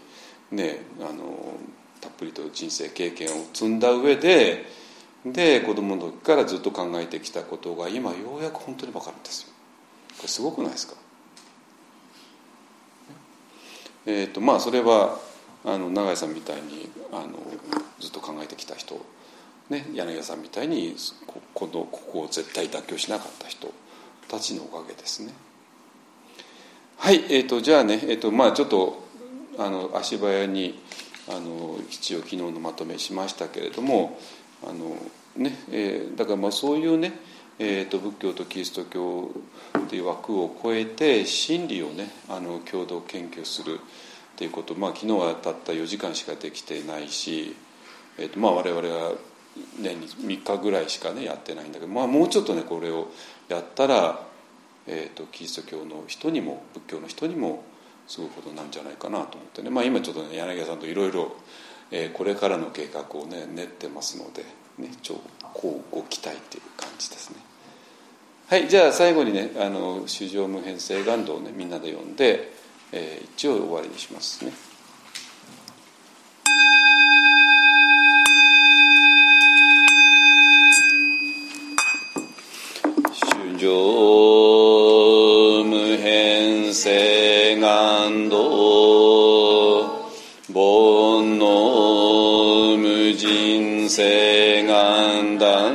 [0.51, 1.55] ねあの
[2.01, 4.65] たっぷりと人生経験を積んだ上で
[5.25, 9.49] で子供の時からずっと考えてきたことが今ようやく本当に分かるんですよ。
[10.17, 10.95] これすごくないですか？
[14.07, 15.19] えっ、ー、とまあそれは
[15.65, 17.39] あの永井さんみたいにあの
[18.01, 19.05] ずっと考えてきた人
[19.71, 20.97] ね、柳家さんみたいに
[21.55, 23.73] このここを絶対妥協しなかった人
[24.29, 25.33] たちのおかげですね。
[26.99, 29.03] はい、えーと、じゃあね、えーとまあ、ちょっと
[29.59, 30.81] あの足早に
[31.29, 34.19] あの一応昨日のまとめしましたけれども
[34.63, 34.97] あの、
[35.37, 37.13] ねえー、だからまあそういうね、
[37.59, 39.31] えーと、仏教とキリスト教
[39.89, 47.55] という枠を超えて真理をねあの共同研究するっていうこと、まあ、昨日はたった4時間しかできてないし、
[48.19, 49.13] えーとまあ、我々は
[49.79, 53.09] 年に3日ぐらいしかねやってないんだけど、まあ、もうちょっとねこれを
[53.49, 54.32] やったら、
[54.87, 57.65] えーと、キリスト教の人にも仏教の人にも
[58.07, 61.37] すごいことなんじゃないかなと思ってね、まあ、今ちょっとね柳家さんといろいろ
[62.15, 64.45] これからの計画をね練ってますので、
[64.79, 65.21] ね、超
[65.55, 67.37] こうご期待っていう感じですね。
[68.49, 72.53] はいじゃあ最後にね「あの主情無変性願道」をねみんなで読んで、
[72.93, 74.53] えー、一応終わりにしますね。
[83.63, 84.32] 上
[87.73, 88.37] 性願道
[90.53, 95.75] 煩悩無人性願断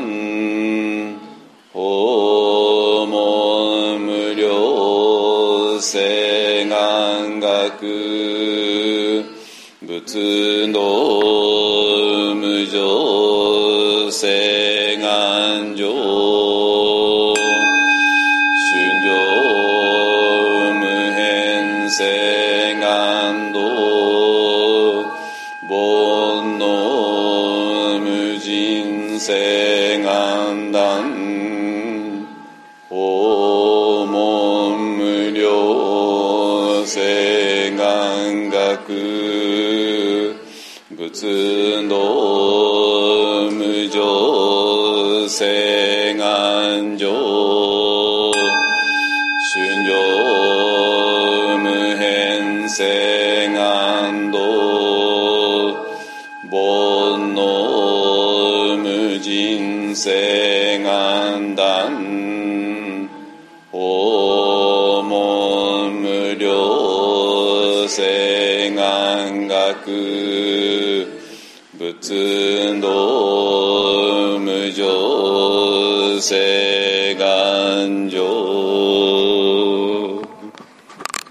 [1.73, 9.25] 訪問無料性願学
[9.81, 10.79] 仏道
[12.35, 14.46] 無常性
[41.19, 47.11] 願学仏道聖願上。
[49.51, 49.89] 春上
[51.57, 51.65] 無
[51.97, 54.37] 変聖願道
[56.51, 58.85] 煩悩無
[59.17, 63.09] 人聖願断。
[63.71, 70.36] 訪問無量聖願学。
[72.07, 76.86] 仏道無常性